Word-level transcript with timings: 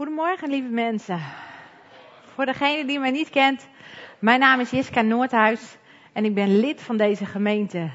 Goedemorgen, 0.00 0.50
lieve 0.50 0.68
mensen. 0.68 1.20
Voor 2.34 2.46
degene 2.46 2.84
die 2.84 2.98
mij 2.98 3.10
niet 3.10 3.30
kent, 3.30 3.68
mijn 4.18 4.40
naam 4.40 4.60
is 4.60 4.70
Jiska 4.70 5.00
Noordhuis 5.00 5.76
en 6.12 6.24
ik 6.24 6.34
ben 6.34 6.60
lid 6.60 6.82
van 6.82 6.96
deze 6.96 7.26
gemeente 7.26 7.90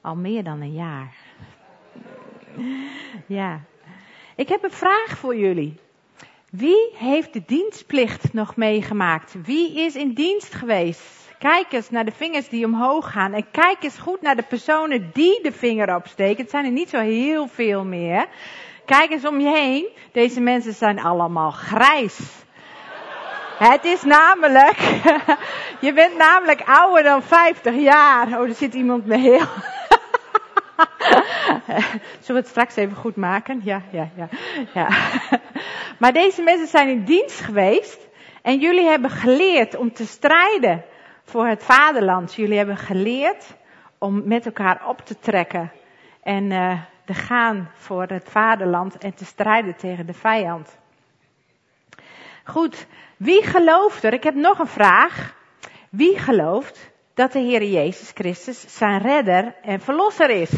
al 0.00 0.16
meer 0.16 0.44
dan 0.44 0.60
een 0.60 0.72
jaar. 0.72 1.14
Ja, 3.26 3.60
ik 4.36 4.48
heb 4.48 4.64
een 4.64 4.70
vraag 4.70 5.18
voor 5.18 5.36
jullie. 5.36 5.74
Wie 6.50 6.90
heeft 6.94 7.32
de 7.32 7.42
dienstplicht 7.46 8.32
nog 8.32 8.56
meegemaakt? 8.56 9.34
Wie 9.44 9.80
is 9.80 9.96
in 9.96 10.12
dienst 10.12 10.54
geweest? 10.54 11.34
Kijk 11.38 11.72
eens 11.72 11.90
naar 11.90 12.04
de 12.04 12.12
vingers 12.12 12.48
die 12.48 12.64
omhoog 12.64 13.12
gaan 13.12 13.32
en 13.32 13.50
kijk 13.50 13.82
eens 13.82 13.98
goed 13.98 14.20
naar 14.20 14.36
de 14.36 14.42
personen 14.42 15.10
die 15.12 15.42
de 15.42 15.52
vinger 15.52 15.94
opsteken. 15.94 16.42
Het 16.42 16.50
zijn 16.50 16.64
er 16.64 16.70
niet 16.70 16.88
zo 16.88 16.98
heel 16.98 17.46
veel 17.46 17.84
meer. 17.84 18.28
Kijk 18.96 19.10
eens 19.10 19.24
om 19.24 19.40
je 19.40 19.48
heen. 19.48 19.88
Deze 20.12 20.40
mensen 20.40 20.74
zijn 20.74 21.00
allemaal 21.00 21.50
grijs. 21.50 22.18
Het 23.58 23.84
is 23.84 24.02
namelijk, 24.02 24.78
je 25.86 25.92
bent 25.92 26.16
namelijk 26.16 26.62
ouder 26.64 27.02
dan 27.02 27.22
50 27.22 27.74
jaar. 27.74 28.26
Oh, 28.26 28.48
er 28.48 28.54
zit 28.54 28.74
iemand 28.74 29.06
me 29.06 29.18
heel. 29.18 29.46
Zullen 32.20 32.26
we 32.26 32.32
het 32.32 32.48
straks 32.48 32.76
even 32.76 32.96
goed 32.96 33.16
maken? 33.16 33.60
Ja, 33.64 33.82
ja, 33.90 34.08
ja, 34.16 34.28
ja. 34.74 34.88
Maar 35.98 36.12
deze 36.12 36.42
mensen 36.42 36.66
zijn 36.66 36.88
in 36.88 37.04
dienst 37.04 37.40
geweest. 37.40 38.08
En 38.42 38.58
jullie 38.58 38.86
hebben 38.86 39.10
geleerd 39.10 39.76
om 39.76 39.92
te 39.92 40.06
strijden 40.06 40.84
voor 41.24 41.46
het 41.46 41.64
vaderland. 41.64 42.34
Jullie 42.34 42.56
hebben 42.56 42.76
geleerd 42.76 43.56
om 43.98 44.22
met 44.24 44.46
elkaar 44.46 44.82
op 44.86 45.00
te 45.00 45.18
trekken. 45.18 45.72
En 46.22 46.50
uh, 46.50 46.80
te 47.10 47.16
gaan 47.16 47.70
voor 47.74 48.02
het 48.02 48.28
vaderland 48.28 48.98
en 48.98 49.14
te 49.14 49.24
strijden 49.24 49.76
tegen 49.76 50.06
de 50.06 50.12
vijand. 50.12 50.78
Goed, 52.44 52.86
wie 53.16 53.42
gelooft 53.42 54.04
er? 54.04 54.12
Ik 54.12 54.22
heb 54.22 54.34
nog 54.34 54.58
een 54.58 54.66
vraag. 54.66 55.34
Wie 55.88 56.18
gelooft 56.18 56.90
dat 57.14 57.32
de 57.32 57.38
Heer 57.38 57.64
Jezus 57.64 58.10
Christus 58.14 58.76
zijn 58.76 58.98
redder 58.98 59.54
en 59.62 59.80
verlosser 59.80 60.30
is? 60.30 60.50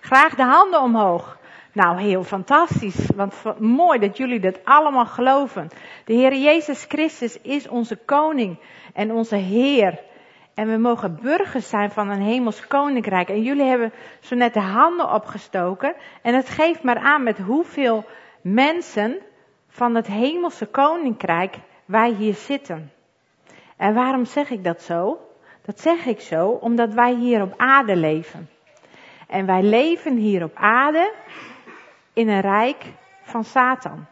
Graag 0.00 0.34
de 0.34 0.42
handen 0.42 0.80
omhoog. 0.80 1.38
Nou, 1.72 2.00
heel 2.00 2.24
fantastisch. 2.24 3.10
Want 3.16 3.34
mooi 3.58 3.98
dat 3.98 4.16
jullie 4.16 4.40
dat 4.40 4.64
allemaal 4.64 5.06
geloven. 5.06 5.68
De 6.04 6.12
Heer 6.12 6.36
Jezus 6.36 6.84
Christus 6.88 7.40
is 7.40 7.68
onze 7.68 7.96
koning 7.96 8.58
en 8.94 9.12
onze 9.12 9.36
Heer. 9.36 10.00
En 10.54 10.68
we 10.68 10.76
mogen 10.76 11.18
burgers 11.22 11.68
zijn 11.68 11.90
van 11.90 12.08
een 12.08 12.22
hemels 12.22 12.66
koninkrijk. 12.66 13.28
En 13.28 13.42
jullie 13.42 13.64
hebben 13.64 13.92
zo 14.20 14.34
net 14.34 14.54
de 14.54 14.60
handen 14.60 15.12
opgestoken. 15.12 15.94
En 16.22 16.34
het 16.34 16.48
geeft 16.48 16.82
maar 16.82 16.98
aan 16.98 17.22
met 17.22 17.38
hoeveel 17.38 18.04
mensen 18.42 19.18
van 19.68 19.94
het 19.94 20.06
hemelse 20.06 20.66
koninkrijk 20.66 21.56
wij 21.84 22.10
hier 22.10 22.34
zitten. 22.34 22.92
En 23.76 23.94
waarom 23.94 24.24
zeg 24.24 24.50
ik 24.50 24.64
dat 24.64 24.82
zo? 24.82 25.18
Dat 25.62 25.80
zeg 25.80 26.06
ik 26.06 26.20
zo 26.20 26.48
omdat 26.48 26.94
wij 26.94 27.14
hier 27.14 27.42
op 27.42 27.54
aarde 27.56 27.96
leven. 27.96 28.48
En 29.28 29.46
wij 29.46 29.62
leven 29.62 30.16
hier 30.16 30.44
op 30.44 30.54
aarde 30.54 31.12
in 32.12 32.28
een 32.28 32.40
rijk 32.40 32.84
van 33.22 33.44
Satan. 33.44 34.06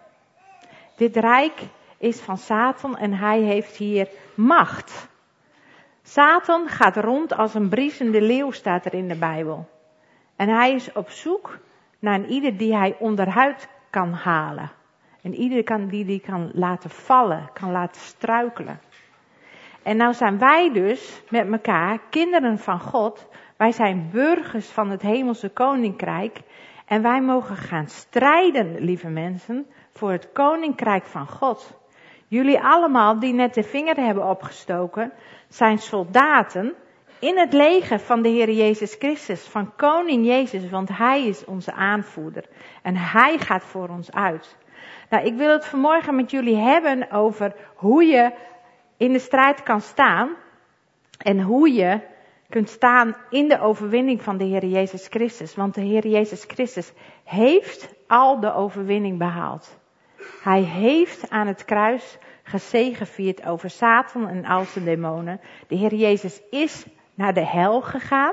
Dit 0.96 1.16
rijk 1.16 1.60
is 1.98 2.20
van 2.20 2.36
Satan 2.36 2.96
en 2.96 3.12
hij 3.12 3.40
heeft 3.40 3.76
hier 3.76 4.08
macht. 4.34 5.08
Satan 6.08 6.68
gaat 6.68 6.96
rond 6.96 7.34
als 7.34 7.54
een 7.54 7.68
briesende 7.68 8.20
leeuw, 8.20 8.50
staat 8.50 8.84
er 8.84 8.94
in 8.94 9.08
de 9.08 9.18
Bijbel. 9.18 9.68
En 10.36 10.48
hij 10.48 10.72
is 10.72 10.92
op 10.92 11.10
zoek 11.10 11.58
naar 11.98 12.14
een 12.14 12.30
ieder 12.30 12.56
die 12.56 12.76
hij 12.76 12.96
onderhuid 12.98 13.68
kan 13.90 14.12
halen. 14.12 14.70
En 15.22 15.34
ieder 15.34 15.64
kan, 15.64 15.88
die 15.88 16.04
die 16.04 16.20
kan 16.20 16.50
laten 16.54 16.90
vallen, 16.90 17.50
kan 17.52 17.72
laten 17.72 18.00
struikelen. 18.00 18.80
En 19.82 19.96
nou 19.96 20.14
zijn 20.14 20.38
wij 20.38 20.72
dus 20.72 21.22
met 21.30 21.52
elkaar 21.52 21.98
kinderen 22.10 22.58
van 22.58 22.80
God. 22.80 23.28
Wij 23.56 23.72
zijn 23.72 24.08
burgers 24.12 24.68
van 24.68 24.90
het 24.90 25.02
hemelse 25.02 25.48
koninkrijk. 25.48 26.40
En 26.86 27.02
wij 27.02 27.20
mogen 27.20 27.56
gaan 27.56 27.88
strijden, 27.88 28.80
lieve 28.80 29.08
mensen, 29.08 29.66
voor 29.92 30.10
het 30.10 30.32
koninkrijk 30.32 31.04
van 31.04 31.26
God. 31.26 31.78
Jullie 32.28 32.60
allemaal 32.60 33.18
die 33.18 33.32
net 33.32 33.54
de 33.54 33.62
vinger 33.62 33.96
hebben 33.96 34.28
opgestoken, 34.28 35.12
zijn 35.48 35.78
soldaten 35.78 36.74
in 37.18 37.38
het 37.38 37.52
leger 37.52 37.98
van 37.98 38.22
de 38.22 38.28
Heer 38.28 38.50
Jezus 38.50 38.94
Christus, 38.94 39.46
van 39.46 39.76
koning 39.76 40.26
Jezus, 40.26 40.70
want 40.70 40.88
Hij 40.96 41.26
is 41.26 41.44
onze 41.44 41.72
aanvoerder. 41.72 42.44
En 42.82 42.96
Hij 42.96 43.38
gaat 43.38 43.64
voor 43.64 43.88
ons 43.88 44.12
uit. 44.12 44.56
Nou, 45.10 45.24
ik 45.24 45.34
wil 45.34 45.52
het 45.52 45.66
vanmorgen 45.66 46.16
met 46.16 46.30
jullie 46.30 46.56
hebben 46.56 47.10
over 47.10 47.54
hoe 47.74 48.04
je 48.04 48.32
in 48.96 49.12
de 49.12 49.18
strijd 49.18 49.62
kan 49.62 49.80
staan 49.80 50.30
en 51.18 51.40
hoe 51.42 51.72
je 51.72 52.00
kunt 52.48 52.68
staan 52.68 53.16
in 53.30 53.48
de 53.48 53.60
overwinning 53.60 54.22
van 54.22 54.36
de 54.36 54.44
Heer 54.44 54.66
Jezus 54.66 55.06
Christus. 55.06 55.54
Want 55.54 55.74
de 55.74 55.80
Heer 55.80 56.06
Jezus 56.06 56.44
Christus 56.44 56.92
heeft 57.24 57.94
al 58.06 58.40
de 58.40 58.54
overwinning 58.54 59.18
behaald. 59.18 59.77
Hij 60.42 60.60
heeft 60.60 61.30
aan 61.30 61.46
het 61.46 61.64
kruis 61.64 62.18
gezegevierd 62.42 63.46
over 63.46 63.70
Satan 63.70 64.28
en 64.28 64.44
al 64.44 64.64
zijn 64.64 64.84
demonen. 64.84 65.40
De 65.66 65.76
Heer 65.76 65.94
Jezus 65.94 66.40
is 66.50 66.86
naar 67.14 67.34
de 67.34 67.46
hel 67.46 67.80
gegaan. 67.80 68.32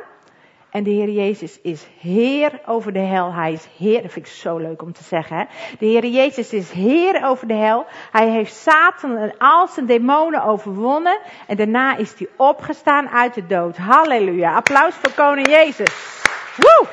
En 0.76 0.84
de 0.84 0.90
Heer 0.90 1.10
Jezus 1.10 1.62
is 1.62 1.88
Heer 2.00 2.62
over 2.66 2.94
de 2.94 3.00
hel. 3.00 3.34
Hij 3.34 3.54
is 3.54 3.68
Heer, 3.78 4.02
dat 4.02 4.12
vind 4.12 4.26
ik 4.26 4.32
zo 4.32 4.58
leuk 4.58 4.82
om 4.82 4.94
te 4.94 5.04
zeggen. 5.04 5.38
Hè? 5.38 5.44
De 5.80 5.86
Heer 5.86 6.06
Jezus 6.06 6.54
is 6.54 6.72
Heer 6.72 7.26
over 7.26 7.48
de 7.48 7.54
hel. 7.54 7.86
Hij 8.12 8.30
heeft 8.30 8.54
Satan 8.54 9.18
en 9.18 9.38
al 9.38 9.68
zijn 9.68 9.86
demonen 9.86 10.44
overwonnen. 10.44 11.20
En 11.48 11.56
daarna 11.58 11.98
is 11.98 12.14
hij 12.18 12.28
opgestaan 12.36 13.10
uit 13.10 13.34
de 13.34 13.46
dood. 13.46 13.78
Halleluja. 13.78 14.56
Applaus 14.56 14.94
voor 14.94 15.12
koning 15.12 15.48
Jezus. 15.48 16.24
Woe! 16.58 16.88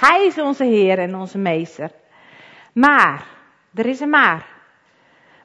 Hij 0.00 0.26
is 0.26 0.38
onze 0.38 0.64
Heer 0.64 0.98
en 0.98 1.16
onze 1.16 1.38
Meester. 1.38 1.90
Maar, 2.72 3.26
er 3.78 3.86
is 3.86 4.00
een 4.00 4.10
maar. 4.10 4.56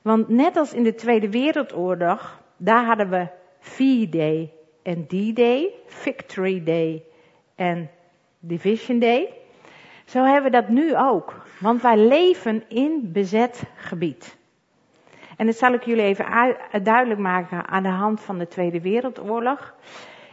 Want 0.01 0.29
net 0.29 0.57
als 0.57 0.73
in 0.73 0.83
de 0.83 0.95
Tweede 0.95 1.29
Wereldoorlog, 1.29 2.41
daar 2.57 2.85
hadden 2.85 3.09
we 3.09 3.27
V-Day 3.59 4.53
en 4.83 5.07
D-Day, 5.07 5.73
Victory 5.85 6.63
Day 6.63 7.03
en 7.55 7.89
Division 8.39 8.99
Day. 8.99 9.33
Zo 10.05 10.23
hebben 10.23 10.51
we 10.51 10.57
dat 10.57 10.69
nu 10.69 10.97
ook. 10.97 11.33
Want 11.59 11.81
wij 11.81 11.97
leven 11.97 12.63
in 12.69 13.09
bezet 13.11 13.63
gebied. 13.75 14.37
En 15.37 15.45
dat 15.45 15.55
zal 15.55 15.73
ik 15.73 15.83
jullie 15.83 16.03
even 16.03 16.55
duidelijk 16.83 17.19
maken 17.19 17.67
aan 17.67 17.83
de 17.83 17.89
hand 17.89 18.21
van 18.21 18.37
de 18.37 18.47
Tweede 18.47 18.81
Wereldoorlog. 18.81 19.73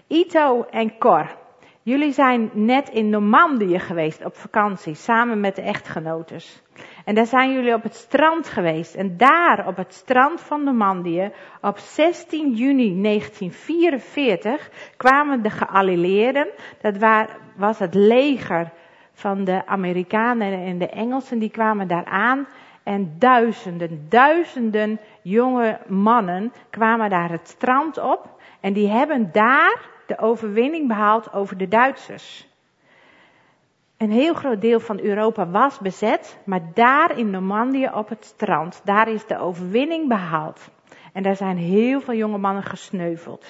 Ito 0.07 0.63
en 0.71 0.99
Cor, 0.99 1.37
jullie 1.83 2.13
zijn 2.13 2.51
net 2.53 2.89
in 2.89 3.11
Normandië 3.11 3.79
geweest 3.79 4.25
op 4.25 4.37
vakantie, 4.37 4.95
samen 4.95 5.41
met 5.41 5.57
de 5.57 5.63
echtgenotes. 5.63 6.63
En 7.05 7.15
daar 7.15 7.27
zijn 7.27 7.53
jullie 7.53 7.75
op 7.75 7.83
het 7.83 7.95
strand 7.95 8.49
geweest. 8.49 8.95
En 8.95 9.17
daar 9.17 9.67
op 9.67 9.77
het 9.77 9.95
strand 9.95 10.41
van 10.41 10.65
Normandië, 10.65 11.33
op 11.61 11.79
16 11.79 12.53
juni 12.53 13.03
1944, 13.03 14.71
kwamen 14.97 15.43
de 15.43 15.51
geallieerden. 15.51 16.49
Dat 16.81 16.97
was 17.57 17.79
het 17.79 17.95
leger 17.95 18.73
van 19.13 19.45
de 19.45 19.67
Amerikanen 19.67 20.53
en 20.53 20.79
de 20.79 20.89
Engelsen, 20.89 21.39
die 21.39 21.51
kwamen 21.51 21.89
daar 21.89 22.05
aan. 22.05 22.47
En 22.83 23.15
duizenden, 23.19 24.07
duizenden 24.09 25.01
jonge 25.23 25.79
mannen 25.87 26.53
kwamen 26.71 27.11
daar 27.11 27.31
het 27.31 27.49
strand 27.49 27.99
op. 27.99 28.41
En 28.61 28.73
die 28.73 28.89
hebben 28.89 29.33
daar 29.33 29.89
de 30.07 30.19
overwinning 30.19 30.89
behaald 30.89 31.33
over 31.33 31.57
de 31.57 31.69
Duitsers. 31.69 32.50
Een 34.01 34.11
heel 34.11 34.35
groot 34.35 34.61
deel 34.61 34.81
van 34.81 35.01
Europa 35.01 35.49
was 35.49 35.79
bezet, 35.79 36.39
maar 36.45 36.61
daar 36.75 37.19
in 37.19 37.31
Normandië 37.31 37.91
op 37.95 38.09
het 38.09 38.25
strand, 38.25 38.81
daar 38.85 39.09
is 39.09 39.27
de 39.27 39.39
overwinning 39.39 40.09
behaald. 40.09 40.71
En 41.13 41.23
daar 41.23 41.37
zijn 41.37 41.57
heel 41.57 42.01
veel 42.01 42.15
jonge 42.15 42.39
mannen 42.39 42.63
gesneuveld. 42.63 43.47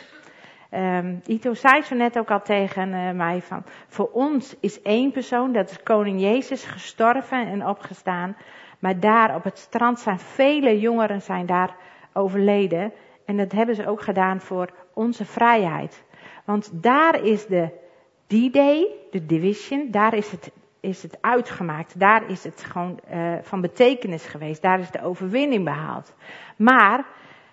Um, 0.71 1.21
Ito 1.27 1.55
zei 1.55 1.83
zo 1.83 1.95
net 1.95 2.19
ook 2.19 2.31
al 2.31 2.43
tegen 2.43 2.89
uh, 2.89 3.11
mij 3.11 3.43
van, 3.43 3.63
voor 3.89 4.11
ons 4.13 4.57
is 4.61 4.83
één 4.83 5.13
persoon, 5.13 5.53
dat 5.53 5.71
is 5.71 5.83
koning 5.83 6.21
Jezus, 6.21 6.65
gestorven 6.65 7.47
en 7.47 7.67
opgestaan. 7.67 8.37
Maar 8.79 9.01
daar 9.01 9.35
op 9.35 9.45
het 9.45 9.59
strand 9.59 10.01
zijn 10.01 10.19
vele 10.19 10.81
jongeren 10.81 11.23
zijn 11.23 11.47
daar 11.47 11.77
overleden. 12.13 12.93
En 13.25 13.37
dat 13.37 13.53
hebben 13.53 13.75
ze 13.75 13.89
ook 13.89 14.03
gedaan 14.03 14.41
voor 14.41 14.71
onze 14.95 15.25
vrijheid. 15.25 16.05
Want 16.45 16.83
daar 16.83 17.25
is 17.25 17.47
de 17.47 17.89
D-Day, 18.31 18.87
de 19.11 19.27
division, 19.27 19.91
daar 19.91 20.15
is 20.15 20.31
het, 20.31 20.51
is 20.81 21.03
het 21.03 21.19
uitgemaakt. 21.21 22.01
Daar 22.01 22.31
is 22.31 22.45
het 22.45 22.65
gewoon 22.65 23.01
uh, 23.13 23.35
van 23.43 23.61
betekenis 23.61 24.27
geweest. 24.27 24.63
Daar 24.63 24.81
is 24.81 24.91
de 24.91 25.03
overwinning 25.03 25.65
behaald. 25.65 26.15
Maar 26.57 27.05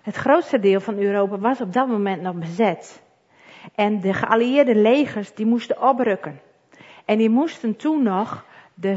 het 0.02 0.16
grootste 0.16 0.58
deel 0.58 0.80
van 0.80 0.98
Europa 0.98 1.38
was 1.38 1.60
op 1.60 1.72
dat 1.72 1.88
moment 1.88 2.22
nog 2.22 2.34
bezet. 2.34 3.02
En 3.74 4.00
de 4.00 4.12
geallieerde 4.12 4.74
legers 4.74 5.34
die 5.34 5.46
moesten 5.46 5.82
oprukken. 5.82 6.40
En 7.04 7.18
die 7.18 7.30
moesten 7.30 7.76
toen 7.76 8.02
nog 8.02 8.44
de, 8.74 8.94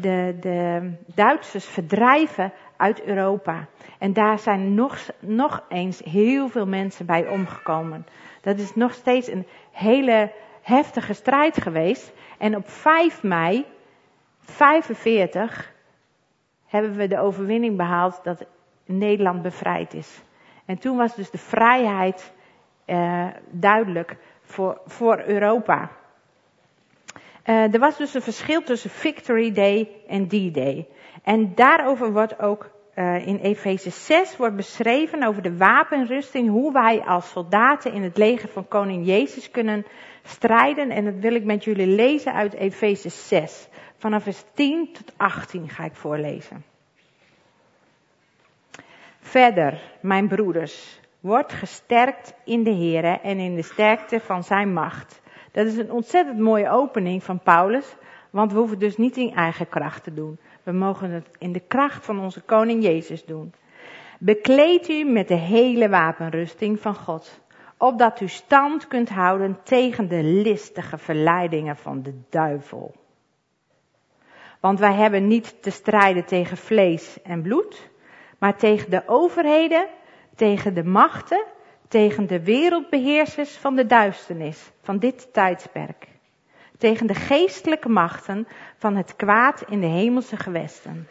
de, 0.00 0.36
de 0.40 0.90
Duitsers 1.14 1.66
verdrijven 1.66 2.52
uit 2.76 3.02
Europa. 3.02 3.66
En 3.98 4.12
daar 4.12 4.38
zijn 4.38 4.74
nog, 4.74 4.98
nog 5.20 5.64
eens 5.68 5.98
heel 6.04 6.48
veel 6.48 6.66
mensen 6.66 7.06
bij 7.06 7.28
omgekomen. 7.28 8.06
Dat 8.40 8.58
is 8.58 8.74
nog 8.74 8.92
steeds 8.92 9.28
een 9.28 9.46
hele 9.70 10.32
heftige 10.62 11.12
strijd 11.12 11.62
geweest. 11.62 12.12
En 12.38 12.56
op 12.56 12.68
5 12.68 13.22
mei 13.22 13.66
45 14.40 15.72
hebben 16.66 16.96
we 16.96 17.06
de 17.06 17.18
overwinning 17.20 17.76
behaald 17.76 18.20
dat 18.24 18.46
Nederland 18.84 19.42
bevrijd 19.42 19.94
is. 19.94 20.22
En 20.64 20.78
toen 20.78 20.96
was 20.96 21.14
dus 21.14 21.30
de 21.30 21.38
vrijheid 21.38 22.32
uh, 22.86 23.26
duidelijk 23.50 24.16
voor, 24.42 24.80
voor 24.86 25.22
Europa. 25.26 25.90
Uh, 27.46 27.74
er 27.74 27.78
was 27.78 27.96
dus 27.96 28.14
een 28.14 28.22
verschil 28.22 28.62
tussen 28.62 28.90
Victory 28.90 29.52
Day 29.52 29.88
en 30.08 30.28
D-Day. 30.28 30.88
En 31.22 31.54
daarover 31.54 32.12
wordt 32.12 32.40
ook 32.40 32.70
uh, 32.94 33.26
in 33.26 33.36
Efeze 33.36 33.90
6 33.90 34.36
wordt 34.36 34.56
beschreven 34.56 35.22
over 35.22 35.42
de 35.42 35.56
wapenrusting, 35.56 36.48
hoe 36.48 36.72
wij 36.72 37.00
als 37.00 37.30
soldaten 37.30 37.92
in 37.92 38.02
het 38.02 38.16
leger 38.16 38.48
van 38.48 38.68
koning 38.68 39.06
Jezus 39.06 39.50
kunnen 39.50 39.86
strijden. 40.22 40.90
En 40.90 41.04
dat 41.04 41.14
wil 41.14 41.34
ik 41.34 41.44
met 41.44 41.64
jullie 41.64 41.86
lezen 41.86 42.32
uit 42.32 42.54
Efeze 42.54 43.08
6. 43.08 43.68
Vanaf 43.96 44.22
vers 44.22 44.44
10 44.54 44.92
tot 44.92 45.12
18 45.16 45.68
ga 45.68 45.84
ik 45.84 45.94
voorlezen. 45.94 46.64
Verder, 49.20 49.80
mijn 50.00 50.28
broeders, 50.28 51.00
wordt 51.20 51.52
gesterkt 51.52 52.34
in 52.44 52.62
de 52.62 52.74
Here 52.74 53.20
en 53.22 53.38
in 53.38 53.54
de 53.54 53.62
sterkte 53.62 54.20
van 54.20 54.44
zijn 54.44 54.72
macht. 54.72 55.20
Dat 55.52 55.66
is 55.66 55.76
een 55.76 55.90
ontzettend 55.90 56.38
mooie 56.38 56.70
opening 56.70 57.22
van 57.22 57.40
Paulus, 57.40 57.96
want 58.30 58.52
we 58.52 58.58
hoeven 58.58 58.78
dus 58.78 58.96
niet 58.96 59.16
in 59.16 59.34
eigen 59.34 59.68
kracht 59.68 60.04
te 60.04 60.14
doen. 60.14 60.38
We 60.62 60.72
mogen 60.72 61.10
het 61.10 61.28
in 61.38 61.52
de 61.52 61.60
kracht 61.60 62.04
van 62.04 62.20
onze 62.20 62.40
koning 62.40 62.82
Jezus 62.82 63.24
doen. 63.24 63.52
Bekleed 64.18 64.88
u 64.88 65.04
met 65.04 65.28
de 65.28 65.34
hele 65.34 65.88
wapenrusting 65.88 66.80
van 66.80 66.94
God, 66.94 67.40
opdat 67.80 68.20
u 68.20 68.28
stand 68.28 68.86
kunt 68.88 69.08
houden 69.08 69.58
tegen 69.62 70.08
de 70.08 70.22
listige 70.22 70.98
verleidingen 70.98 71.76
van 71.76 72.02
de 72.02 72.20
duivel. 72.30 72.94
Want 74.60 74.78
wij 74.78 74.92
hebben 74.92 75.26
niet 75.26 75.62
te 75.62 75.70
strijden 75.70 76.24
tegen 76.24 76.56
vlees 76.56 77.22
en 77.22 77.42
bloed, 77.42 77.90
maar 78.38 78.56
tegen 78.56 78.90
de 78.90 79.02
overheden, 79.06 79.86
tegen 80.34 80.74
de 80.74 80.84
machten, 80.84 81.44
tegen 81.88 82.26
de 82.26 82.44
wereldbeheersers 82.44 83.56
van 83.56 83.76
de 83.76 83.86
duisternis 83.86 84.70
van 84.82 84.98
dit 84.98 85.32
tijdsperk. 85.32 86.08
Tegen 86.78 87.06
de 87.06 87.14
geestelijke 87.14 87.88
machten 87.88 88.48
van 88.76 88.96
het 88.96 89.16
kwaad 89.16 89.64
in 89.68 89.80
de 89.80 89.86
hemelse 89.86 90.36
gewesten. 90.36 91.08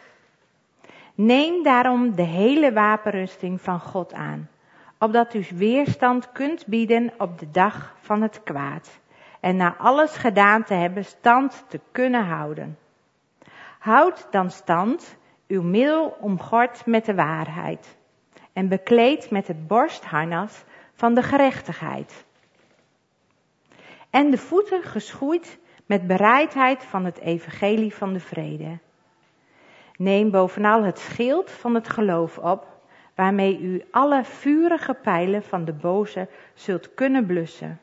Neem 1.14 1.62
daarom 1.62 2.14
de 2.14 2.22
hele 2.22 2.72
wapenrusting 2.72 3.60
van 3.60 3.80
God 3.80 4.12
aan, 4.12 4.48
opdat 5.00 5.34
u 5.34 5.46
weerstand 5.54 6.32
kunt 6.32 6.66
bieden 6.66 7.12
op 7.18 7.38
de 7.38 7.50
dag 7.50 7.94
van 8.00 8.22
het 8.22 8.42
kwaad 8.42 9.00
en 9.40 9.56
na 9.56 9.76
alles 9.76 10.16
gedaan 10.16 10.64
te 10.64 10.74
hebben 10.74 11.04
stand 11.04 11.64
te 11.68 11.80
kunnen 11.92 12.24
houden. 12.24 12.78
Houd 13.78 14.26
dan 14.30 14.50
stand, 14.50 15.16
uw 15.48 15.62
middel 15.62 16.16
omgord 16.20 16.86
met 16.86 17.04
de 17.04 17.14
waarheid 17.14 17.96
en 18.52 18.68
bekleed 18.68 19.30
met 19.30 19.46
het 19.46 19.66
borstharnas 19.66 20.64
van 20.92 21.14
de 21.14 21.22
gerechtigheid. 21.22 22.24
En 24.10 24.30
de 24.30 24.38
voeten 24.38 24.82
geschoeid 24.82 25.58
met 25.86 26.06
bereidheid 26.06 26.84
van 26.84 27.04
het 27.04 27.18
evangelie 27.18 27.94
van 27.94 28.12
de 28.12 28.20
vrede. 28.20 28.78
Neem 29.96 30.30
bovenal 30.30 30.82
het 30.82 30.98
schild 30.98 31.50
van 31.50 31.74
het 31.74 31.88
geloof 31.88 32.38
op, 32.38 32.79
waarmee 33.20 33.60
u 33.60 33.82
alle 33.90 34.24
vurige 34.24 34.94
pijlen 34.94 35.42
van 35.42 35.64
de 35.64 35.72
boze 35.72 36.28
zult 36.54 36.94
kunnen 36.94 37.26
blussen. 37.26 37.80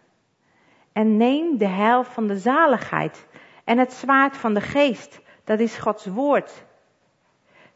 En 0.92 1.18
neem 1.18 1.58
de 1.58 1.68
heil 1.68 2.04
van 2.04 2.28
de 2.28 2.38
zaligheid 2.38 3.28
en 3.64 3.78
het 3.78 3.94
zwaard 3.94 4.38
van 4.38 4.54
de 4.54 4.62
geest, 4.62 5.22
dat 5.44 5.60
is 5.60 5.78
Gods 5.78 6.06
woord. 6.06 6.66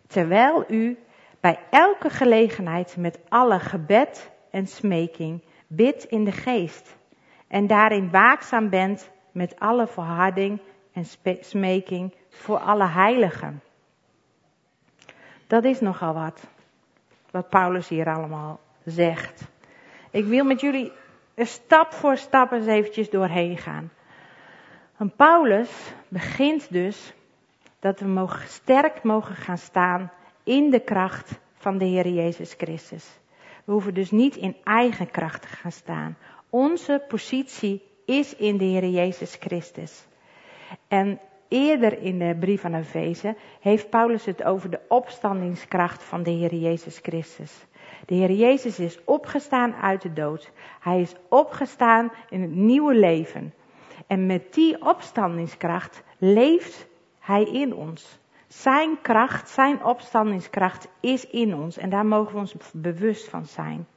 Terwijl 0.07 0.63
u 0.67 0.97
bij 1.39 1.59
elke 1.69 2.09
gelegenheid 2.09 2.97
met 2.97 3.19
alle 3.29 3.59
gebed 3.59 4.31
en 4.51 4.67
smeking 4.67 5.43
bidt 5.67 6.03
in 6.03 6.23
de 6.23 6.31
geest 6.31 6.97
en 7.47 7.67
daarin 7.67 8.11
waakzaam 8.11 8.69
bent 8.69 9.11
met 9.31 9.59
alle 9.59 9.87
verharding 9.87 10.59
en 10.93 11.05
smeking 11.41 12.13
voor 12.29 12.57
alle 12.57 12.87
heiligen. 12.87 13.61
Dat 15.47 15.63
is 15.63 15.79
nogal 15.79 16.13
wat, 16.13 16.47
wat 17.31 17.49
Paulus 17.49 17.87
hier 17.87 18.07
allemaal 18.07 18.59
zegt. 18.85 19.49
Ik 20.11 20.25
wil 20.25 20.45
met 20.45 20.61
jullie 20.61 20.91
stap 21.35 21.93
voor 21.93 22.17
stap 22.17 22.51
eens 22.51 22.65
eventjes 22.65 23.09
doorheen 23.09 23.57
gaan. 23.57 23.91
En 24.97 25.15
Paulus 25.15 25.93
begint 26.07 26.71
dus 26.71 27.13
dat 27.79 27.99
we 27.99 28.07
mogen, 28.07 28.47
sterk 28.47 29.03
mogen 29.03 29.35
gaan 29.35 29.57
staan 29.57 30.11
in 30.43 30.69
de 30.69 30.79
kracht 30.79 31.39
van 31.55 31.77
de 31.77 31.85
Heer 31.85 32.07
Jezus 32.07 32.53
Christus. 32.57 33.19
We 33.65 33.71
hoeven 33.71 33.93
dus 33.93 34.11
niet 34.11 34.35
in 34.35 34.57
eigen 34.63 35.11
kracht 35.11 35.41
te 35.41 35.47
gaan 35.47 35.71
staan. 35.71 36.17
Onze 36.49 37.05
positie 37.07 37.83
is 38.05 38.35
in 38.35 38.57
de 38.57 38.63
Heer 38.63 38.87
Jezus 38.87 39.35
Christus. 39.39 40.05
En 40.87 41.19
eerder 41.51 42.01
in 42.01 42.19
de 42.19 42.35
brief 42.39 42.65
aan 42.65 42.73
Efeze 42.73 43.35
heeft 43.59 43.89
Paulus 43.89 44.25
het 44.25 44.43
over 44.43 44.69
de 44.69 44.79
opstandingskracht 44.87 46.03
van 46.03 46.23
de 46.23 46.29
Heer 46.29 46.55
Jezus 46.55 46.99
Christus. 47.01 47.65
De 48.05 48.15
Heer 48.15 48.31
Jezus 48.31 48.79
is 48.79 49.03
opgestaan 49.03 49.73
uit 49.73 50.01
de 50.01 50.13
dood. 50.13 50.51
Hij 50.79 51.01
is 51.01 51.15
opgestaan 51.29 52.11
in 52.29 52.41
het 52.41 52.51
nieuwe 52.51 52.95
leven. 52.95 53.53
En 54.07 54.25
met 54.25 54.53
die 54.53 54.85
opstandingskracht 54.85 56.03
leeft 56.17 56.87
Hij 57.19 57.43
in 57.43 57.75
ons. 57.75 58.19
Zijn 58.47 59.01
kracht, 59.01 59.49
zijn 59.49 59.85
opstandingskracht 59.85 60.87
is 60.99 61.27
in 61.27 61.55
ons 61.55 61.77
en 61.77 61.89
daar 61.89 62.05
mogen 62.05 62.33
we 62.33 62.39
ons 62.39 62.55
bewust 62.73 63.29
van 63.29 63.45
zijn. 63.45 63.87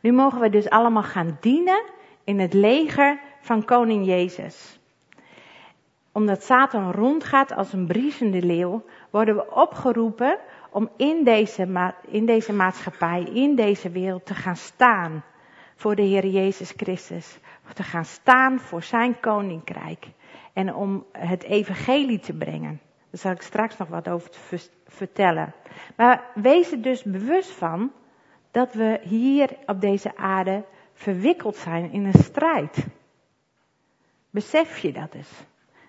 Nu 0.00 0.12
mogen 0.12 0.40
we 0.40 0.50
dus 0.50 0.70
allemaal 0.70 1.02
gaan 1.02 1.36
dienen 1.40 1.82
in 2.24 2.38
het 2.38 2.52
leger 2.52 3.20
van 3.40 3.64
koning 3.64 4.06
Jezus. 4.06 4.77
Omdat 6.18 6.42
Satan 6.42 6.92
rondgaat 6.92 7.52
als 7.52 7.72
een 7.72 7.86
briesende 7.86 8.42
leeuw, 8.42 8.84
worden 9.10 9.34
we 9.34 9.54
opgeroepen 9.54 10.38
om 10.70 10.90
in 10.96 11.24
deze, 11.24 11.92
in 12.06 12.26
deze 12.26 12.52
maatschappij, 12.52 13.22
in 13.22 13.54
deze 13.54 13.90
wereld 13.90 14.26
te 14.26 14.34
gaan 14.34 14.56
staan 14.56 15.24
voor 15.76 15.94
de 15.94 16.02
Heer 16.02 16.26
Jezus 16.26 16.72
Christus. 16.76 17.38
Te 17.74 17.82
gaan 17.82 18.04
staan 18.04 18.58
voor 18.58 18.82
zijn 18.82 19.20
koninkrijk. 19.20 20.06
En 20.52 20.74
om 20.74 21.06
het 21.12 21.42
evangelie 21.42 22.18
te 22.18 22.32
brengen. 22.32 22.80
Daar 23.10 23.20
zal 23.20 23.32
ik 23.32 23.42
straks 23.42 23.76
nog 23.76 23.88
wat 23.88 24.08
over 24.08 24.30
te 24.30 24.68
vertellen. 24.86 25.54
Maar 25.96 26.30
wees 26.34 26.72
er 26.72 26.82
dus 26.82 27.02
bewust 27.02 27.50
van 27.50 27.92
dat 28.50 28.72
we 28.72 29.00
hier 29.02 29.56
op 29.66 29.80
deze 29.80 30.16
aarde 30.16 30.64
verwikkeld 30.92 31.56
zijn 31.56 31.92
in 31.92 32.04
een 32.04 32.22
strijd. 32.22 32.86
Besef 34.30 34.78
je 34.78 34.92
dat 34.92 35.14
eens? 35.14 35.46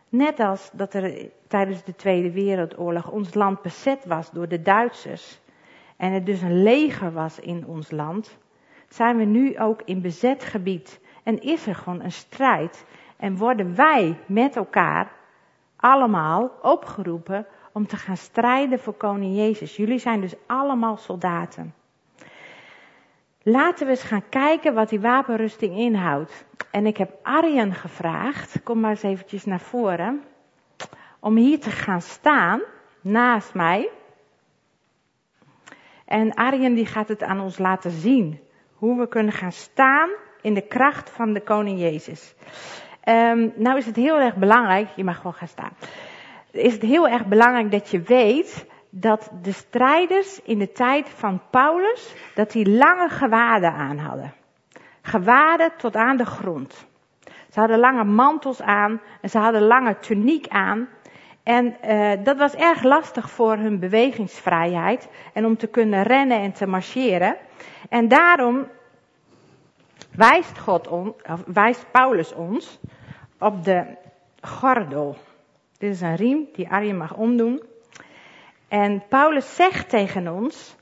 Net 0.10 0.40
als 0.40 0.70
dat 0.74 0.94
er 0.94 1.30
tijdens 1.48 1.84
de 1.84 1.96
Tweede 1.96 2.32
Wereldoorlog 2.32 3.12
ons 3.12 3.34
land 3.34 3.62
bezet 3.62 4.06
was 4.06 4.32
door 4.32 4.48
de 4.48 4.62
Duitsers 4.62 5.40
en 5.98 6.14
er 6.14 6.24
dus 6.24 6.42
een 6.42 6.64
leger 6.64 7.12
was 7.14 7.40
in 7.40 7.68
ons 7.68 7.92
land, 7.92 8.38
zijn 8.88 9.18
we 9.18 9.24
nu 9.24 9.60
ook 9.60 9.82
in 9.86 10.02
bezet 10.02 10.44
gebied 10.44 11.00
en 11.24 11.42
is 11.42 11.68
er 11.68 11.76
gewoon 11.76 12.02
een 12.02 12.12
strijd 12.12 12.86
en 13.18 13.38
worden 13.38 13.76
wij 13.76 14.18
met 14.26 14.56
elkaar 14.56 15.12
allemaal 15.76 16.52
opgeroepen 16.62 17.46
om 17.74 17.88
te 17.88 17.98
gaan 17.98 18.18
strijden 18.18 18.80
voor 18.80 18.94
koning 18.94 19.36
Jezus. 19.36 19.76
Jullie 19.76 20.00
zijn 20.00 20.22
dus 20.22 20.36
allemaal 20.48 20.98
soldaten. 20.98 21.74
Laten 23.50 23.86
we 23.86 23.92
eens 23.92 24.04
gaan 24.04 24.30
kijken 24.30 24.74
wat 24.74 24.90
die 24.90 25.00
wapenrusting 25.00 25.78
inhoudt. 25.78 26.46
En 26.72 26.86
ik 26.86 26.98
heb 26.98 27.12
Arjen 27.24 27.74
gevraagd, 27.74 28.64
kom 28.64 28.80
maar 28.80 28.90
eens 28.90 29.04
eventjes 29.04 29.46
naar 29.46 29.60
voren, 29.60 30.24
om 31.20 31.36
hier 31.36 31.60
te 31.60 31.70
gaan 31.70 32.02
staan 32.02 32.62
naast 33.02 33.54
mij. 33.54 33.90
En 36.06 36.34
Arjen 36.34 36.74
die 36.74 36.86
gaat 36.86 37.08
het 37.08 37.24
aan 37.24 37.40
ons 37.40 37.58
laten 37.58 37.92
zien, 37.92 38.40
hoe 38.74 39.00
we 39.00 39.08
kunnen 39.08 39.34
gaan 39.34 39.52
staan 39.52 40.10
in 40.42 40.54
de 40.54 40.68
kracht 40.68 41.10
van 41.10 41.34
de 41.34 41.42
koning 41.42 41.80
Jezus. 41.80 42.36
Um, 43.04 43.54
nou 43.56 43.78
is 43.78 43.86
het 43.86 43.96
heel 43.96 44.20
erg 44.20 44.36
belangrijk, 44.36 44.90
je 44.96 45.04
mag 45.04 45.16
gewoon 45.16 45.34
gaan 45.34 45.48
staan. 45.48 45.72
Is 46.52 46.74
het 46.74 46.82
heel 46.82 47.08
erg 47.08 47.26
belangrijk 47.26 47.72
dat 47.72 47.90
je 47.90 48.02
weet 48.02 48.66
dat 48.90 49.32
de 49.42 49.52
strijders 49.52 50.42
in 50.42 50.60
de 50.60 50.72
tijd 50.72 51.10
van 51.10 51.42
Paulus, 51.50 52.16
dat 52.36 52.52
die 52.52 52.70
lange 52.70 53.10
gewaden 53.10 53.72
aan 53.72 53.98
hadden. 53.98 54.34
Gewaden 55.02 55.72
tot 55.78 55.96
aan 55.96 56.18
de 56.18 56.26
grond. 56.26 56.88
Ze 57.52 57.60
hadden 57.60 57.80
lange 57.80 58.04
mantels 58.04 58.62
aan 58.62 59.02
en 59.22 59.30
ze 59.30 59.38
hadden 59.38 59.62
lange 59.62 60.00
tuniek 60.00 60.48
aan. 60.48 60.88
En 61.44 61.76
uh, 61.86 62.12
dat 62.24 62.38
was 62.38 62.56
erg 62.56 62.84
lastig 62.84 63.30
voor 63.30 63.58
hun 63.58 63.80
bewegingsvrijheid 63.80 65.10
en 65.34 65.46
om 65.46 65.58
te 65.58 65.68
kunnen 65.68 66.04
rennen 66.04 66.40
en 66.40 66.52
te 66.52 66.68
marcheren. 66.68 67.38
En 67.90 68.08
daarom 68.08 68.68
wijst, 70.16 70.60
God 70.60 70.90
wijst 71.46 71.86
Paulus 71.92 72.34
ons 72.34 72.80
op 73.40 73.64
de 73.64 73.86
gordel. 74.42 75.18
Dit 75.78 75.92
is 75.92 76.02
een 76.02 76.16
riem 76.16 76.48
die 76.54 76.70
Arjen 76.70 76.98
mag 76.98 77.16
omdoen. 77.16 77.62
En 78.70 79.04
Paulus 79.08 79.56
zegt 79.56 79.90
tegen 79.90 80.28
ons, 80.28 80.76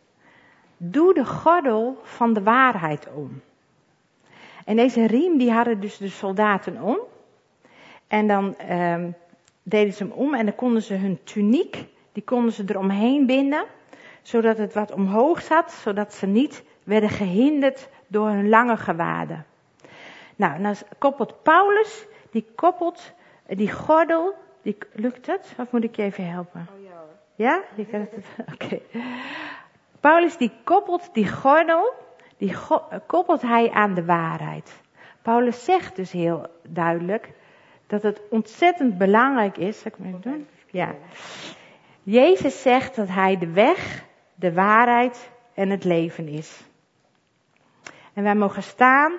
doe 0.78 1.14
de 1.14 1.26
gordel 1.26 2.00
van 2.04 2.34
de 2.34 2.44
waarheid 2.44 3.08
om. 3.14 3.42
En 4.66 4.76
deze 4.76 5.08
riem 5.08 5.38
die 5.38 5.52
hadden 5.52 5.80
dus 5.80 5.98
de 5.98 6.10
soldaten 6.10 6.82
om. 6.82 7.00
En 8.08 8.28
dan 8.28 8.56
um, 8.72 9.16
deden 9.64 9.94
ze 9.94 10.04
hem 10.04 10.12
om 10.12 10.34
en 10.34 10.46
dan 10.46 10.56
konden 10.56 10.82
ze 10.82 10.94
hun 10.94 11.20
tuniek, 11.24 11.86
die 12.12 12.24
konden 12.24 12.52
ze 12.52 12.64
eromheen 12.68 13.26
binden. 13.26 13.66
Zodat 14.22 14.58
het 14.58 14.74
wat 14.74 14.92
omhoog 14.92 15.42
zat, 15.42 15.72
zodat 15.72 16.14
ze 16.14 16.26
niet 16.26 16.64
werden 16.84 17.10
gehinderd 17.10 17.90
door 18.08 18.30
hun 18.30 18.50
lange 18.50 18.78
gewaden. 18.78 19.46
Nou, 20.36 20.62
dan 20.62 20.76
koppelt 20.98 21.44
Paulus, 21.44 22.06
die 22.32 22.46
koppelt 22.56 23.14
die 23.48 23.72
gordel, 23.72 24.34
die, 24.62 24.78
lukt 24.94 25.28
het? 25.28 25.54
Of 25.58 25.72
moet 25.72 25.84
ik 25.84 25.96
je 25.96 26.04
even 26.04 26.30
helpen? 26.30 26.68
Ja? 27.38 27.64
Je 27.76 27.86
kan 27.86 28.00
het, 28.00 28.26
oké. 28.54 28.82
Paulus 30.00 30.38
die 30.38 30.52
koppelt 30.64 31.14
die 31.14 31.28
gordel, 31.32 31.94
die 32.38 32.56
koppelt 33.08 33.42
hij 33.42 33.72
aan 33.72 33.94
de 33.94 34.06
waarheid. 34.06 34.82
Paulus 35.22 35.64
zegt 35.64 35.96
dus 35.96 36.12
heel 36.12 36.48
duidelijk 36.68 37.32
dat 37.88 38.04
het 38.04 38.22
ontzettend 38.30 38.98
belangrijk 38.98 39.58
is. 39.58 39.80
Zal 39.80 39.92
ik 39.92 40.12
maar 40.12 40.22
doen? 40.22 40.48
Ja. 40.72 40.96
Jezus 42.04 42.62
zegt 42.62 42.96
dat 42.96 43.08
hij 43.08 43.38
de 43.38 43.52
weg, 43.52 44.04
de 44.36 44.54
waarheid 44.54 45.30
en 45.54 45.70
het 45.70 45.84
leven 45.84 46.28
is. 46.28 46.62
En 48.14 48.24
wij 48.24 48.36
mogen 48.36 48.64
staan 48.64 49.14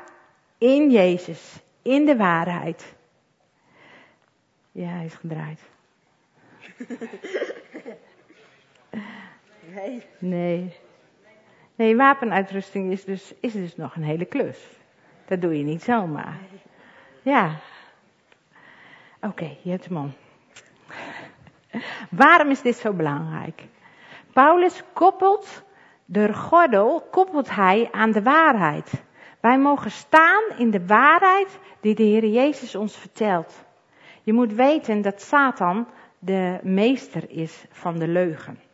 in 0.58 0.90
Jezus, 0.90 1.62
in 1.82 2.04
de 2.04 2.16
waarheid. 2.16 2.96
Ja, 4.72 4.88
hij 4.88 5.04
is 5.04 5.14
gedraaid. 5.14 5.60
Nee. 9.74 10.02
Nee. 10.18 10.76
Nee, 11.74 11.96
wapenuitrusting 11.96 12.92
is 12.92 13.04
dus, 13.04 13.34
is 13.40 13.52
dus 13.52 13.76
nog 13.76 13.96
een 13.96 14.02
hele 14.02 14.24
klus. 14.24 14.78
Dat 15.26 15.40
doe 15.40 15.58
je 15.58 15.64
niet 15.64 15.82
zomaar. 15.82 16.38
Ja. 17.22 17.60
Oké, 19.16 19.26
okay, 19.26 19.58
je 19.62 19.70
hebt 19.70 19.84
hem 19.84 19.96
om. 19.96 20.12
Waarom 22.10 22.50
is 22.50 22.62
dit 22.62 22.76
zo 22.76 22.92
belangrijk? 22.92 23.66
Paulus 24.32 24.82
koppelt 24.92 25.64
de 26.04 26.34
gordel, 26.34 27.06
koppelt 27.10 27.54
hij 27.54 27.88
aan 27.90 28.12
de 28.12 28.22
waarheid. 28.22 29.04
Wij 29.40 29.58
mogen 29.58 29.90
staan 29.90 30.42
in 30.56 30.70
de 30.70 30.86
waarheid 30.86 31.58
die 31.80 31.94
de 31.94 32.02
Heer 32.02 32.26
Jezus 32.26 32.74
ons 32.74 32.96
vertelt. 32.96 33.64
Je 34.22 34.32
moet 34.32 34.52
weten 34.52 35.02
dat 35.02 35.20
Satan 35.20 35.88
de 36.18 36.58
meester 36.62 37.30
is 37.30 37.64
van 37.70 37.98
de 37.98 38.08
leugen. 38.08 38.67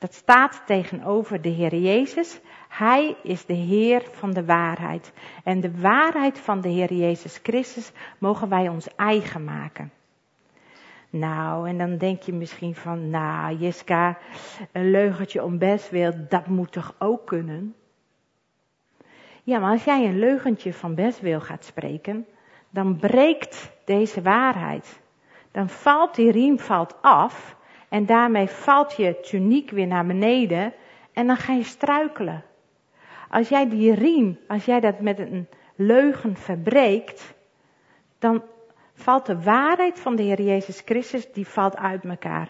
Dat 0.00 0.14
staat 0.14 0.62
tegenover 0.66 1.42
de 1.42 1.48
Heer 1.48 1.74
Jezus. 1.74 2.40
Hij 2.68 3.16
is 3.22 3.46
de 3.46 3.54
Heer 3.54 4.02
van 4.12 4.30
de 4.30 4.44
waarheid. 4.44 5.12
En 5.44 5.60
de 5.60 5.80
waarheid 5.80 6.38
van 6.38 6.60
de 6.60 6.68
Heer 6.68 6.92
Jezus 6.92 7.40
Christus 7.42 7.92
mogen 8.18 8.48
wij 8.48 8.68
ons 8.68 8.94
eigen 8.96 9.44
maken. 9.44 9.92
Nou, 11.10 11.68
en 11.68 11.78
dan 11.78 11.96
denk 11.96 12.22
je 12.22 12.32
misschien 12.32 12.74
van, 12.74 13.10
nou, 13.10 13.56
Jiska, 13.56 14.18
een 14.72 14.90
leugentje 14.90 15.44
om 15.44 15.58
best 15.58 15.90
wil, 15.90 16.12
dat 16.28 16.46
moet 16.46 16.72
toch 16.72 16.94
ook 16.98 17.26
kunnen? 17.26 17.74
Ja, 19.42 19.58
maar 19.58 19.72
als 19.72 19.84
jij 19.84 20.04
een 20.04 20.18
leugentje 20.18 20.72
van 20.72 20.94
best 20.94 21.20
wil 21.20 21.40
gaat 21.40 21.64
spreken, 21.64 22.26
dan 22.70 22.96
breekt 22.96 23.72
deze 23.84 24.22
waarheid. 24.22 25.00
Dan 25.50 25.68
valt 25.68 26.14
die 26.14 26.30
riem 26.30 26.58
valt 26.58 27.02
af 27.02 27.58
en 27.90 28.06
daarmee 28.06 28.48
valt 28.48 28.96
je 28.96 29.20
tuniek 29.20 29.70
weer 29.70 29.86
naar 29.86 30.06
beneden 30.06 30.72
en 31.12 31.26
dan 31.26 31.36
ga 31.36 31.52
je 31.52 31.64
struikelen. 31.64 32.44
Als 33.30 33.48
jij 33.48 33.68
die 33.68 33.94
riem, 33.94 34.38
als 34.48 34.64
jij 34.64 34.80
dat 34.80 35.00
met 35.00 35.18
een 35.18 35.48
leugen 35.74 36.36
verbreekt, 36.36 37.34
dan 38.18 38.42
valt 38.94 39.26
de 39.26 39.42
waarheid 39.42 40.00
van 40.00 40.16
de 40.16 40.22
Heer 40.22 40.42
Jezus 40.42 40.82
Christus, 40.84 41.32
die 41.32 41.46
valt 41.46 41.76
uit 41.76 42.04
elkaar. 42.04 42.48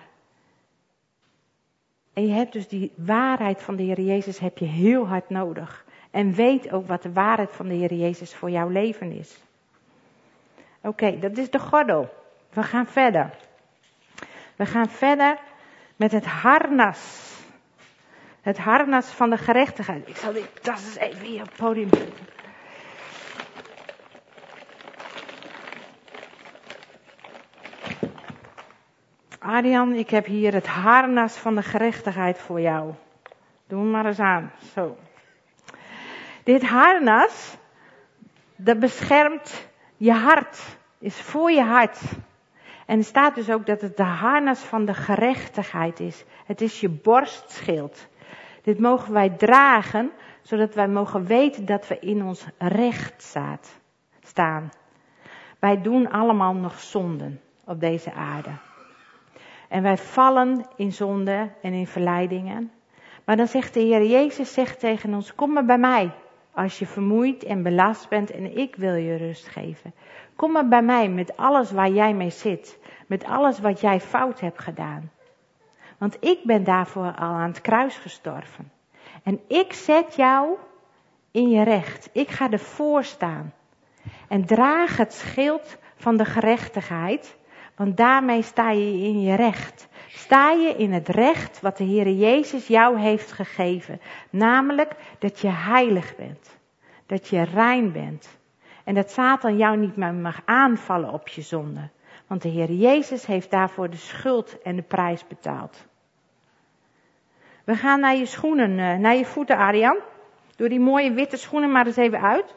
En 2.13 2.27
je 2.27 2.33
hebt 2.33 2.53
dus 2.53 2.69
die 2.69 2.93
waarheid 2.97 3.63
van 3.63 3.77
de 3.77 3.83
Heer 3.83 4.01
Jezus 4.01 4.39
heb 4.39 4.59
je 4.59 4.65
heel 4.65 5.07
hard 5.07 5.31
nodig. 5.31 5.85
En 6.11 6.33
weet 6.33 6.73
ook 6.73 6.87
wat 6.87 7.03
de 7.03 7.13
waarheid 7.13 7.51
van 7.51 7.69
de 7.69 7.75
Heer 7.75 7.95
Jezus 7.95 8.35
voor 8.35 8.51
jouw 8.51 8.69
leven 8.69 9.13
is. 9.13 9.43
Oké, 10.83 11.19
dat 11.19 11.39
is 11.39 11.51
de 11.51 11.59
gordel. 11.59 12.09
We 12.51 12.63
gaan 12.63 12.87
verder. 12.87 13.31
We 14.61 14.67
gaan 14.67 14.89
verder 14.89 15.39
met 15.97 16.13
het 16.13 16.27
harnas. 16.27 17.33
Het 18.41 18.59
harnas 18.59 19.07
van 19.07 19.31
de 19.31 19.37
gerechtigheid. 19.37 20.09
Ik 20.09 20.17
zal 20.17 20.33
die 20.33 20.47
tas 20.63 20.85
eens 20.85 20.97
even 20.97 21.41
op 21.41 21.41
het 21.41 21.57
podium 21.57 21.89
zetten. 21.93 22.27
Arjan, 29.39 29.95
ik 29.95 30.11
heb 30.11 30.27
hier 30.27 30.53
het 30.53 30.67
harnas 30.67 31.37
van 31.37 31.55
de 31.55 31.63
gerechtigheid 31.63 32.39
voor 32.39 32.61
jou. 32.61 32.95
Doe 33.67 33.81
hem 33.81 33.91
maar 33.91 34.07
eens 34.07 34.19
aan. 34.19 34.53
Zo. 34.75 34.97
Dit 36.45 36.63
harnas, 36.63 37.57
dat 38.57 38.79
beschermt 38.79 39.69
je 39.97 40.13
hart. 40.13 40.59
Is 40.99 41.21
voor 41.21 41.51
je 41.51 41.63
hart. 41.63 41.99
En 42.91 42.99
er 42.99 43.05
staat 43.05 43.35
dus 43.35 43.51
ook 43.51 43.67
dat 43.67 43.81
het 43.81 43.97
de 43.97 44.03
harnas 44.03 44.61
van 44.61 44.85
de 44.85 44.95
gerechtigheid 44.95 46.01
is. 46.01 46.25
Het 46.47 46.61
is 46.61 46.81
je 46.81 46.89
borstschild. 46.89 48.09
Dit 48.63 48.79
mogen 48.79 49.13
wij 49.13 49.29
dragen, 49.29 50.11
zodat 50.43 50.75
wij 50.75 50.89
mogen 50.89 51.27
weten 51.27 51.65
dat 51.65 51.89
we 51.89 51.99
in 51.99 52.25
ons 52.25 52.47
recht 52.59 53.23
staat, 53.23 53.81
staan. 54.21 54.71
Wij 55.59 55.81
doen 55.81 56.11
allemaal 56.11 56.55
nog 56.55 56.81
zonden 56.81 57.41
op 57.65 57.81
deze 57.81 58.13
aarde. 58.13 58.51
En 59.69 59.83
wij 59.83 59.97
vallen 59.97 60.67
in 60.77 60.93
zonde 60.93 61.51
en 61.63 61.73
in 61.73 61.87
verleidingen. 61.87 62.73
Maar 63.25 63.37
dan 63.37 63.49
zegt 63.49 63.75
de 63.75 63.81
Heer 63.81 64.05
Jezus 64.05 64.53
zegt 64.53 64.81
tegen 64.81 65.15
ons, 65.15 65.35
kom 65.35 65.53
maar 65.53 65.65
bij 65.65 65.79
mij. 65.79 66.11
Als 66.55 66.79
je 66.79 66.87
vermoeid 66.87 67.45
en 67.45 67.63
belast 67.63 68.09
bent 68.09 68.31
en 68.31 68.57
ik 68.57 68.77
wil 68.77 68.95
je 68.95 69.17
rust 69.17 69.49
geven. 69.49 69.95
Kom 70.37 70.53
maar 70.53 70.69
bij 70.69 70.83
mij 70.83 71.09
met 71.09 71.37
alles 71.37 71.71
waar 71.71 71.91
jij 71.91 72.15
mee 72.15 72.31
zit. 72.31 72.79
Met 73.07 73.25
alles 73.25 73.61
wat 73.61 73.81
jij 73.81 74.01
fout 74.01 74.41
hebt 74.41 74.59
gedaan. 74.59 75.11
Want 75.99 76.17
ik 76.21 76.41
ben 76.45 76.65
daarvoor 76.65 77.05
al 77.05 77.33
aan 77.35 77.49
het 77.49 77.61
kruis 77.61 77.97
gestorven. 77.97 78.73
En 79.23 79.41
ik 79.49 79.73
zet 79.73 80.15
jou 80.15 80.57
in 81.31 81.49
je 81.49 81.63
recht. 81.63 82.11
Ik 82.13 82.29
ga 82.29 82.51
ervoor 82.51 83.05
staan. 83.05 83.53
En 84.29 84.45
draag 84.45 84.97
het 84.97 85.13
schild 85.13 85.79
van 85.97 86.17
de 86.17 86.25
gerechtigheid. 86.25 87.37
Want 87.77 87.97
daarmee 87.97 88.43
sta 88.43 88.71
je 88.71 88.93
in 88.93 89.21
je 89.21 89.35
recht. 89.35 89.89
Sta 90.13 90.51
je 90.51 90.75
in 90.77 90.93
het 90.93 91.09
recht 91.09 91.61
wat 91.61 91.77
de 91.77 91.85
Heere 91.85 92.17
Jezus 92.17 92.67
jou 92.67 93.01
heeft 93.01 93.33
gegeven. 93.33 94.01
Namelijk 94.31 94.93
dat 95.19 95.41
je 95.41 95.49
heilig 95.49 96.17
bent. 96.17 96.59
Dat 97.07 97.29
je 97.29 97.43
rein 97.43 97.93
bent. 97.93 98.39
En 98.85 98.95
dat 98.95 99.11
Satan 99.11 99.57
jou 99.57 99.77
niet 99.77 99.97
meer 99.97 100.15
mag 100.15 100.41
aanvallen 100.45 101.13
op 101.13 101.29
je 101.29 101.43
zonde. 101.43 101.89
Want 102.27 102.43
de 102.43 102.49
Heer 102.49 102.73
Jezus 102.73 103.27
heeft 103.27 103.51
daarvoor 103.51 103.91
de 103.91 103.97
schuld 103.97 104.63
en 104.63 104.77
de 104.77 104.83
prijs 104.83 105.27
betaald. 105.27 105.87
We 107.65 107.75
gaan 107.75 108.01
naar 108.01 108.17
je 108.17 108.27
schoenen, 108.27 108.79
eh, 108.79 108.99
naar 108.99 109.15
je 109.15 109.25
voeten, 109.25 109.57
Arjan. 109.57 109.99
Doe 110.57 110.69
die 110.69 110.81
mooie 110.81 111.13
witte 111.13 111.37
schoenen 111.37 111.73
maar 111.73 111.87
eens 111.87 111.97
even 111.97 112.21
uit. 112.21 112.55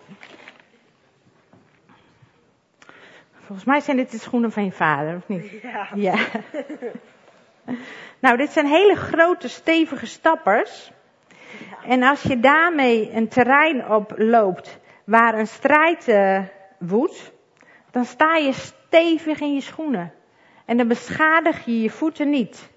Volgens 3.32 3.68
mij 3.68 3.80
zijn 3.80 3.98
dit 3.98 4.12
de 4.12 4.18
schoenen 4.18 4.52
van 4.52 4.64
je 4.64 4.72
vader, 4.72 5.16
of 5.16 5.28
niet? 5.28 5.50
Ja. 5.62 5.90
ja. 5.96 6.16
Nou, 8.20 8.38
dit 8.38 8.52
zijn 8.52 8.66
hele 8.66 8.96
grote, 8.96 9.48
stevige 9.48 10.06
stappers. 10.06 10.92
En 11.86 12.04
als 12.04 12.22
je 12.22 12.40
daarmee 12.40 13.12
een 13.14 13.28
terrein 13.28 13.90
oploopt 13.90 14.80
waar 15.06 15.40
een 15.40 15.48
strijd 15.48 16.08
uh, 16.08 16.40
woedt, 16.80 17.34
dan 17.92 18.06
sta 18.06 18.36
je 18.36 18.54
stevig 18.54 19.40
in 19.40 19.54
je 19.54 19.62
schoenen. 19.62 20.14
En 20.66 20.78
dan 20.78 20.88
beschadig 20.88 21.66
je 21.66 21.82
je 21.82 21.90
voeten 21.90 22.30
niet. 22.30 22.72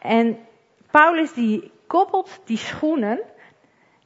En 0.00 0.38
Paulus 0.90 1.32
die 1.32 1.72
koppelt 1.86 2.40
die 2.44 2.56
schoenen, 2.56 3.20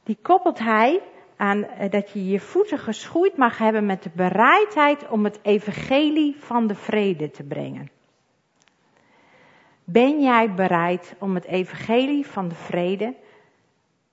die 0.03 0.17
koppelt 0.21 0.59
hij 0.59 1.01
aan 1.37 1.63
eh, 1.63 1.89
dat 1.89 2.11
je 2.11 2.25
je 2.25 2.39
voeten 2.39 2.79
geschoeid 2.79 3.37
mag 3.37 3.57
hebben 3.57 3.85
met 3.85 4.03
de 4.03 4.11
bereidheid 4.15 5.09
om 5.09 5.23
het 5.23 5.39
evangelie 5.41 6.35
van 6.39 6.67
de 6.67 6.75
vrede 6.75 7.31
te 7.31 7.43
brengen. 7.43 8.00
Ben 9.91 10.21
jij 10.21 10.53
bereid 10.53 11.15
om 11.19 11.35
het 11.35 11.45
evangelie 11.45 12.25
van 12.27 12.47
de 12.47 12.55
vrede 12.55 13.15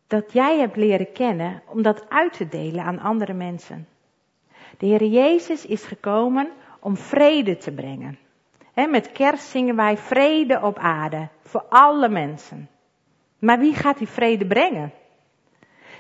dat 0.07 0.33
jij 0.33 0.59
hebt 0.59 0.77
leren 0.77 1.13
kennen, 1.13 1.63
om 1.67 1.83
dat 1.83 2.11
uit 2.11 2.33
te 2.33 2.49
delen 2.49 2.85
aan 2.85 2.99
andere 2.99 3.33
mensen? 3.33 3.89
De 4.79 4.87
Heer 4.87 5.05
Jezus 5.05 5.67
is 5.67 5.85
gekomen 5.85 6.51
om 6.81 6.97
vrede 6.97 7.57
te 7.57 7.73
brengen. 7.73 8.19
met 8.75 9.13
kerst 9.13 9.45
zingen 9.49 9.77
wij 9.77 9.97
vrede 9.97 10.61
op 10.63 10.79
aarde 10.79 11.29
voor 11.43 11.65
alle 11.69 12.09
mensen. 12.09 12.69
Maar 13.39 13.59
wie 13.59 13.75
gaat 13.75 13.99
die 13.99 14.09
vrede 14.09 14.47
brengen? 14.47 14.93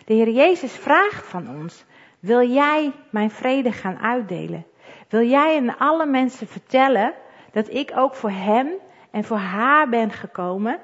De 0.05 0.15
Heer 0.15 0.31
Jezus 0.31 0.73
vraagt 0.73 1.27
van 1.27 1.49
ons, 1.61 1.85
wil 2.21 2.49
jij 2.49 2.93
mijn 3.11 3.31
vrede 3.31 3.73
gaan 3.73 3.99
uitdelen? 3.99 4.67
Wil 5.09 5.29
jij 5.29 5.57
aan 5.57 5.79
alle 5.79 6.07
mensen 6.07 6.47
vertellen 6.47 7.15
dat 7.53 7.75
ik 7.75 7.93
ook 7.95 8.15
voor 8.15 8.31
hem 8.31 8.69
en 9.11 9.25
voor 9.25 9.37
haar 9.37 9.89
ben 9.89 10.11
gekomen, 10.11 10.79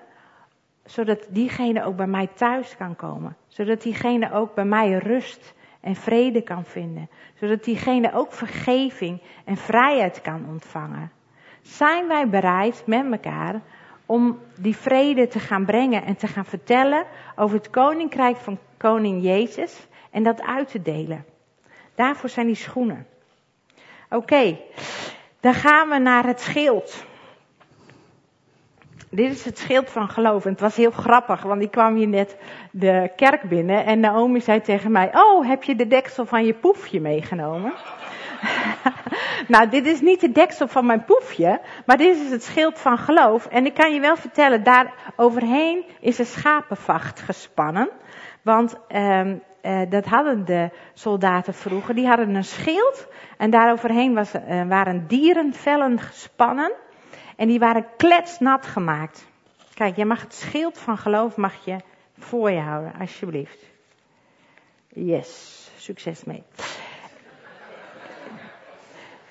zodat 0.84 1.26
diegene 1.30 1.84
ook 1.84 1.96
bij 1.96 2.06
mij 2.06 2.26
thuis 2.26 2.76
kan 2.76 2.96
komen? 2.96 3.36
Zodat 3.48 3.82
diegene 3.82 4.32
ook 4.32 4.54
bij 4.54 4.64
mij 4.64 4.92
rust 4.92 5.54
en 5.80 5.94
vrede 5.94 6.42
kan 6.42 6.64
vinden? 6.64 7.10
Zodat 7.34 7.64
diegene 7.64 8.12
ook 8.12 8.32
vergeving 8.32 9.22
en 9.44 9.56
vrijheid 9.56 10.20
kan 10.20 10.48
ontvangen? 10.48 11.12
Zijn 11.62 12.08
wij 12.08 12.28
bereid 12.28 12.82
met 12.86 13.12
elkaar 13.12 13.62
om 14.06 14.38
die 14.56 14.76
vrede 14.76 15.26
te 15.26 15.38
gaan 15.38 15.64
brengen 15.64 16.04
en 16.04 16.16
te 16.16 16.26
gaan 16.26 16.44
vertellen 16.44 17.06
over 17.36 17.56
het 17.56 17.70
koninkrijk 17.70 18.36
van 18.36 18.58
koning 18.76 19.22
Jezus 19.22 19.86
en 20.10 20.22
dat 20.22 20.42
uit 20.42 20.68
te 20.68 20.82
delen. 20.82 21.24
Daarvoor 21.94 22.28
zijn 22.28 22.46
die 22.46 22.54
schoenen. 22.54 23.06
Oké, 24.10 24.58
dan 25.40 25.54
gaan 25.54 25.88
we 25.88 25.98
naar 25.98 26.26
het 26.26 26.40
schild. 26.40 27.06
Dit 29.14 29.30
is 29.30 29.44
het 29.44 29.58
schild 29.58 29.90
van 29.90 30.08
geloof. 30.08 30.44
En 30.44 30.50
het 30.50 30.60
was 30.60 30.76
heel 30.76 30.90
grappig, 30.90 31.42
want 31.42 31.62
ik 31.62 31.70
kwam 31.70 31.94
hier 31.94 32.08
net 32.08 32.36
de 32.70 33.10
kerk 33.16 33.48
binnen 33.48 33.84
en 33.84 34.00
Naomi 34.00 34.40
zei 34.40 34.60
tegen 34.60 34.92
mij: 34.92 35.10
Oh, 35.12 35.46
heb 35.46 35.62
je 35.62 35.76
de 35.76 35.86
deksel 35.86 36.26
van 36.26 36.44
je 36.44 36.54
poefje 36.54 37.00
meegenomen? 37.00 37.72
nou, 39.48 39.68
dit 39.68 39.86
is 39.86 40.00
niet 40.00 40.20
de 40.20 40.32
deksel 40.32 40.68
van 40.68 40.86
mijn 40.86 41.04
poefje, 41.04 41.60
maar 41.86 41.96
dit 41.96 42.16
is 42.16 42.30
het 42.30 42.42
schild 42.42 42.78
van 42.78 42.98
geloof. 42.98 43.46
En 43.46 43.66
ik 43.66 43.74
kan 43.74 43.94
je 43.94 44.00
wel 44.00 44.16
vertellen, 44.16 44.62
daar 44.62 44.94
overheen 45.16 45.84
is 46.00 46.18
een 46.18 46.26
schapenvacht 46.26 47.20
gespannen. 47.20 47.90
Want 48.42 48.76
um, 48.88 49.42
uh, 49.62 49.80
dat 49.88 50.04
hadden 50.04 50.44
de 50.44 50.70
soldaten 50.94 51.54
vroeger. 51.54 51.94
Die 51.94 52.06
hadden 52.06 52.34
een 52.34 52.44
schild 52.44 53.08
en 53.38 53.50
daaroverheen 53.50 54.14
was, 54.14 54.34
uh, 54.34 54.62
waren 54.68 55.06
dierenvellen 55.06 56.00
gespannen. 56.00 56.72
En 57.36 57.48
die 57.48 57.58
waren 57.58 57.86
kletsnat 57.96 58.66
gemaakt. 58.66 59.26
Kijk, 59.74 59.96
je 59.96 60.04
mag 60.04 60.20
het 60.20 60.34
schild 60.34 60.78
van 60.78 60.98
geloof 60.98 61.36
mag 61.36 61.64
je 61.64 61.76
voor 62.18 62.50
je 62.50 62.60
houden, 62.60 62.92
alsjeblieft. 63.00 63.58
Yes, 64.88 65.70
succes 65.76 66.24
mee. 66.24 66.42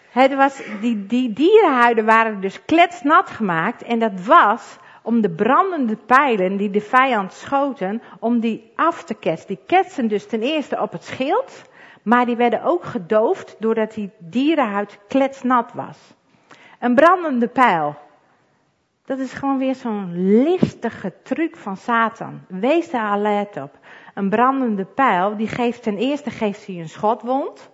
Het 0.09 0.35
was, 0.35 0.61
die, 0.81 1.05
die 1.05 1.33
dierenhuiden 1.33 2.05
waren 2.05 2.41
dus 2.41 2.65
kletsnat 2.65 3.29
gemaakt 3.29 3.83
en 3.83 3.99
dat 3.99 4.25
was 4.25 4.77
om 5.01 5.21
de 5.21 5.29
brandende 5.29 5.95
pijlen 5.95 6.57
die 6.57 6.69
de 6.69 6.81
vijand 6.81 7.33
schoten, 7.33 8.01
om 8.19 8.39
die 8.39 8.71
af 8.75 9.03
te 9.03 9.13
ketsen. 9.13 9.47
Die 9.47 9.59
ketsen 9.65 10.07
dus 10.07 10.27
ten 10.27 10.41
eerste 10.41 10.81
op 10.81 10.91
het 10.91 11.03
schild, 11.03 11.61
maar 12.01 12.25
die 12.25 12.35
werden 12.35 12.63
ook 12.63 12.83
gedoofd 12.83 13.55
doordat 13.59 13.93
die 13.93 14.11
dierenhuid 14.17 14.99
kletsnat 15.07 15.73
was. 15.73 15.97
Een 16.83 16.95
brandende 16.95 17.47
pijl. 17.47 17.95
Dat 19.05 19.19
is 19.19 19.33
gewoon 19.33 19.57
weer 19.57 19.75
zo'n 19.75 20.41
listige 20.43 21.13
truc 21.23 21.55
van 21.55 21.77
Satan. 21.77 22.41
Wees 22.47 22.91
daar 22.91 23.09
alert 23.09 23.57
op. 23.57 23.79
Een 24.13 24.29
brandende 24.29 24.85
pijl, 24.85 25.37
die 25.37 25.47
geeft 25.47 25.83
ten 25.83 25.97
eerste 25.97 26.29
geeft 26.29 26.65
hij 26.65 26.79
een 26.79 26.89
schotwond. 26.89 27.69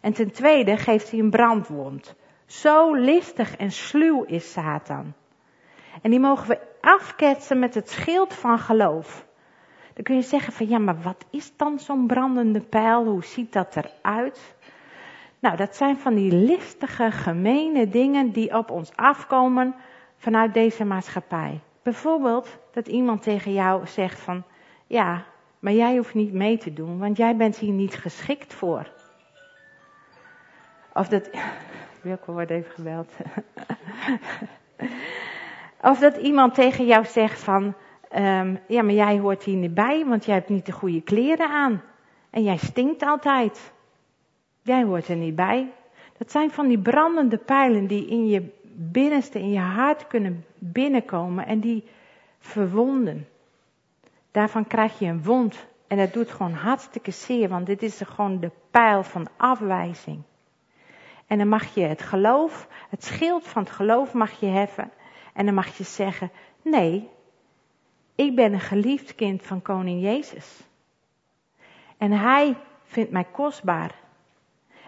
En 0.00 0.12
ten 0.12 0.32
tweede 0.32 0.76
geeft 0.76 1.10
hij 1.10 1.20
een 1.20 1.30
brandwond. 1.30 2.14
Zo 2.46 2.94
listig 2.94 3.56
en 3.56 3.70
sluw 3.70 4.22
is 4.22 4.52
Satan. 4.52 5.14
En 6.02 6.10
die 6.10 6.20
mogen 6.20 6.48
we 6.48 6.58
afketsen 6.80 7.58
met 7.58 7.74
het 7.74 7.90
schild 7.90 8.34
van 8.34 8.58
geloof. 8.58 9.26
Dan 9.94 10.04
kun 10.04 10.14
je 10.14 10.22
zeggen 10.22 10.52
van 10.52 10.68
ja, 10.68 10.78
maar 10.78 11.00
wat 11.02 11.24
is 11.30 11.56
dan 11.56 11.78
zo'n 11.78 12.06
brandende 12.06 12.60
pijl? 12.60 13.04
Hoe 13.04 13.24
ziet 13.24 13.52
dat 13.52 13.76
eruit? 13.76 14.54
Nou, 15.40 15.56
dat 15.56 15.76
zijn 15.76 15.98
van 15.98 16.14
die 16.14 16.32
listige, 16.32 17.10
gemene 17.10 17.88
dingen 17.88 18.30
die 18.30 18.56
op 18.56 18.70
ons 18.70 18.92
afkomen 18.96 19.74
vanuit 20.16 20.54
deze 20.54 20.84
maatschappij. 20.84 21.60
Bijvoorbeeld 21.82 22.58
dat 22.72 22.88
iemand 22.88 23.22
tegen 23.22 23.52
jou 23.52 23.86
zegt 23.86 24.20
van 24.20 24.44
ja, 24.86 25.24
maar 25.58 25.72
jij 25.72 25.96
hoeft 25.96 26.14
niet 26.14 26.32
mee 26.32 26.58
te 26.58 26.72
doen, 26.72 26.98
want 26.98 27.16
jij 27.16 27.36
bent 27.36 27.56
hier 27.56 27.72
niet 27.72 27.94
geschikt 27.94 28.54
voor. 28.54 28.90
Of 30.92 31.08
dat. 31.08 31.30
Wilco 32.00 32.32
wordt 32.32 32.50
even 32.50 32.70
gebeld. 32.70 33.12
of 35.90 35.98
dat 35.98 36.16
iemand 36.16 36.54
tegen 36.54 36.86
jou 36.86 37.04
zegt 37.04 37.40
van. 37.40 37.74
Um, 38.16 38.60
ja, 38.68 38.82
maar 38.82 38.94
jij 38.94 39.18
hoort 39.18 39.42
hier 39.42 39.56
niet 39.56 39.74
bij, 39.74 40.04
want 40.06 40.24
jij 40.24 40.34
hebt 40.34 40.48
niet 40.48 40.66
de 40.66 40.72
goede 40.72 41.00
kleren 41.02 41.48
aan. 41.48 41.82
En 42.30 42.42
jij 42.42 42.56
stinkt 42.56 43.02
altijd. 43.02 43.72
Jij 44.68 44.84
hoort 44.84 45.08
er 45.08 45.16
niet 45.16 45.36
bij. 45.36 45.72
Dat 46.18 46.30
zijn 46.30 46.50
van 46.50 46.68
die 46.68 46.78
brandende 46.78 47.38
pijlen 47.38 47.86
die 47.86 48.06
in 48.06 48.28
je 48.28 48.50
binnenste, 48.74 49.38
in 49.38 49.50
je 49.50 49.58
hart 49.58 50.06
kunnen 50.06 50.44
binnenkomen 50.58 51.46
en 51.46 51.60
die 51.60 51.84
verwonden. 52.38 53.28
Daarvan 54.30 54.66
krijg 54.66 54.98
je 54.98 55.06
een 55.06 55.22
wond. 55.22 55.66
En 55.86 55.96
dat 55.96 56.12
doet 56.12 56.30
gewoon 56.30 56.52
hartstikke 56.52 57.10
zeer, 57.10 57.48
want 57.48 57.66
dit 57.66 57.82
is 57.82 58.00
gewoon 58.04 58.40
de 58.40 58.50
pijl 58.70 59.02
van 59.02 59.28
afwijzing. 59.36 60.22
En 61.26 61.38
dan 61.38 61.48
mag 61.48 61.74
je 61.74 61.82
het 61.82 62.02
geloof, 62.02 62.68
het 62.88 63.04
schild 63.04 63.48
van 63.48 63.62
het 63.62 63.72
geloof 63.72 64.12
mag 64.12 64.40
je 64.40 64.46
heffen. 64.46 64.90
En 65.34 65.44
dan 65.44 65.54
mag 65.54 65.76
je 65.76 65.84
zeggen, 65.84 66.30
nee, 66.62 67.08
ik 68.14 68.36
ben 68.36 68.52
een 68.52 68.60
geliefd 68.60 69.14
kind 69.14 69.42
van 69.42 69.62
koning 69.62 70.02
Jezus. 70.02 70.60
En 71.96 72.12
hij 72.12 72.56
vindt 72.84 73.10
mij 73.10 73.24
kostbaar. 73.24 74.06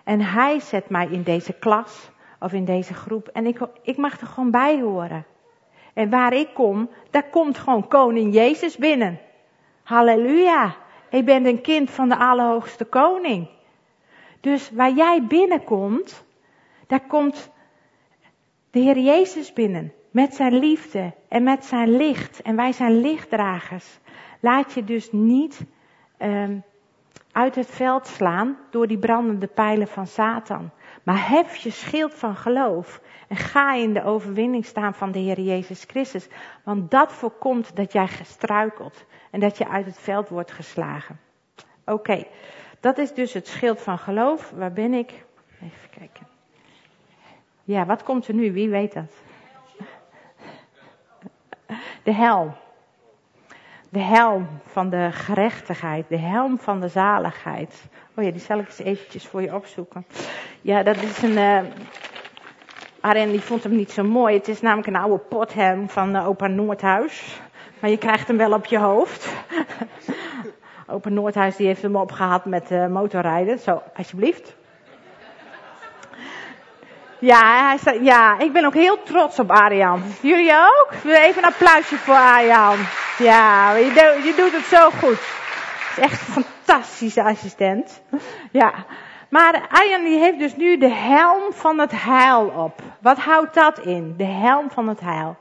En 0.04 0.20
hij 0.20 0.60
zet 0.60 0.88
mij 0.88 1.06
in 1.06 1.22
deze 1.22 1.52
klas 1.52 2.10
of 2.40 2.52
in 2.52 2.64
deze 2.64 2.94
groep. 2.94 3.28
En 3.28 3.46
ik, 3.46 3.60
ik 3.82 3.96
mag 3.96 4.20
er 4.20 4.26
gewoon 4.26 4.50
bij 4.50 4.80
horen. 4.80 5.26
En 5.94 6.10
waar 6.10 6.32
ik 6.32 6.54
kom, 6.54 6.90
daar 7.10 7.30
komt 7.30 7.58
gewoon 7.58 7.88
koning 7.88 8.34
Jezus 8.34 8.76
binnen. 8.76 9.20
Halleluja. 9.82 10.76
Ik 11.10 11.24
ben 11.24 11.46
een 11.46 11.60
kind 11.60 11.90
van 11.90 12.08
de 12.08 12.16
Allerhoogste 12.16 12.84
Koning. 12.84 13.48
Dus 14.40 14.70
waar 14.70 14.92
jij 14.92 15.24
binnenkomt, 15.24 16.24
daar 16.86 17.06
komt 17.06 17.50
de 18.70 18.78
Heer 18.78 18.98
Jezus 18.98 19.52
binnen. 19.52 19.92
Met 20.10 20.34
zijn 20.34 20.58
liefde 20.58 21.12
en 21.28 21.42
met 21.42 21.64
zijn 21.64 21.96
licht. 21.96 22.42
En 22.42 22.56
wij 22.56 22.72
zijn 22.72 23.00
lichtdragers. 23.00 23.98
Laat 24.40 24.72
je 24.72 24.84
dus 24.84 25.12
niet 25.12 25.64
um, 26.18 26.64
uit 27.32 27.54
het 27.54 27.70
veld 27.70 28.06
slaan 28.06 28.58
door 28.70 28.86
die 28.86 28.98
brandende 28.98 29.46
pijlen 29.46 29.88
van 29.88 30.06
Satan. 30.06 30.70
Maar 31.02 31.28
hef 31.28 31.56
je 31.56 31.70
schild 31.70 32.14
van 32.14 32.36
geloof 32.36 33.00
en 33.28 33.36
ga 33.36 33.74
in 33.74 33.92
de 33.92 34.04
overwinning 34.04 34.64
staan 34.64 34.94
van 34.94 35.12
de 35.12 35.18
Heer 35.18 35.40
Jezus 35.40 35.84
Christus. 35.84 36.28
Want 36.64 36.90
dat 36.90 37.12
voorkomt 37.12 37.76
dat 37.76 37.92
jij 37.92 38.08
gestruikelt 38.08 39.04
en 39.30 39.40
dat 39.40 39.58
je 39.58 39.68
uit 39.68 39.86
het 39.86 39.98
veld 39.98 40.28
wordt 40.28 40.52
geslagen. 40.52 41.20
Oké, 41.84 42.26
dat 42.80 42.98
is 42.98 43.14
dus 43.14 43.32
het 43.32 43.46
schild 43.46 43.80
van 43.80 43.98
geloof. 43.98 44.50
Waar 44.50 44.72
ben 44.72 44.94
ik? 44.94 45.24
Even 45.62 45.90
kijken. 45.90 46.26
Ja, 47.64 47.86
wat 47.86 48.02
komt 48.02 48.28
er 48.28 48.34
nu? 48.34 48.52
Wie 48.52 48.68
weet 48.68 48.92
dat? 48.92 49.12
De 52.02 52.12
helm. 52.12 52.54
De 53.92 54.00
helm 54.00 54.48
van 54.66 54.90
de 54.90 55.08
gerechtigheid. 55.12 56.08
De 56.08 56.18
helm 56.18 56.58
van 56.58 56.80
de 56.80 56.88
zaligheid. 56.88 57.84
Oh 58.16 58.24
ja, 58.24 58.30
die 58.30 58.40
zal 58.40 58.58
ik 58.58 58.66
eens 58.66 58.78
eventjes 58.78 59.26
voor 59.26 59.42
je 59.42 59.54
opzoeken. 59.54 60.06
Ja, 60.60 60.82
dat 60.82 60.96
is 60.96 61.22
een... 61.22 61.30
Uh, 61.30 61.60
Arjen 63.00 63.30
die 63.30 63.40
vond 63.40 63.62
hem 63.62 63.76
niet 63.76 63.90
zo 63.90 64.02
mooi. 64.02 64.36
Het 64.36 64.48
is 64.48 64.60
namelijk 64.60 64.88
een 64.88 64.96
oude 64.96 65.18
pothelm 65.18 65.88
van 65.88 66.16
uh, 66.16 66.28
opa 66.28 66.46
Noordhuis. 66.46 67.40
Maar 67.80 67.90
je 67.90 67.98
krijgt 67.98 68.28
hem 68.28 68.36
wel 68.36 68.52
op 68.52 68.64
je 68.64 68.78
hoofd. 68.78 69.34
opa 70.86 71.08
Noordhuis 71.08 71.56
die 71.56 71.66
heeft 71.66 71.82
hem 71.82 71.96
opgehaald 71.96 72.44
met 72.44 72.70
uh, 72.70 72.86
motorrijden. 72.86 73.58
Zo, 73.58 73.82
alsjeblieft. 73.96 74.56
Ja, 77.20 77.68
hij 77.68 77.78
zei, 77.78 78.04
ja, 78.04 78.38
ik 78.38 78.52
ben 78.52 78.64
ook 78.64 78.74
heel 78.74 79.02
trots 79.02 79.38
op 79.38 79.50
Arjan. 79.50 80.02
Jullie 80.20 80.52
ook? 80.52 80.88
Even 81.04 81.42
een 81.42 81.50
applausje 81.50 81.96
voor 81.96 82.14
Arjan. 82.14 82.76
Ja, 83.18 83.72
je, 83.76 84.20
je 84.24 84.34
doet 84.36 84.52
het 84.52 84.64
zo 84.64 84.90
goed. 84.90 85.18
Het 85.18 85.96
is 85.96 86.04
echt 86.04 86.20
fantastisch 86.20 86.58
fantastische 86.70 87.22
assistent. 87.22 88.02
Ja. 88.50 88.86
Maar 89.28 89.68
Arjan 89.70 90.04
die 90.04 90.18
heeft 90.18 90.38
dus 90.38 90.56
nu 90.56 90.78
de 90.78 90.90
helm 90.90 91.52
van 91.52 91.78
het 91.78 91.92
heil 92.02 92.48
op. 92.48 92.82
Wat 93.00 93.18
houdt 93.18 93.54
dat 93.54 93.78
in? 93.78 94.14
De 94.16 94.24
helm 94.24 94.70
van 94.70 94.88
het 94.88 95.00
heil. 95.00 95.36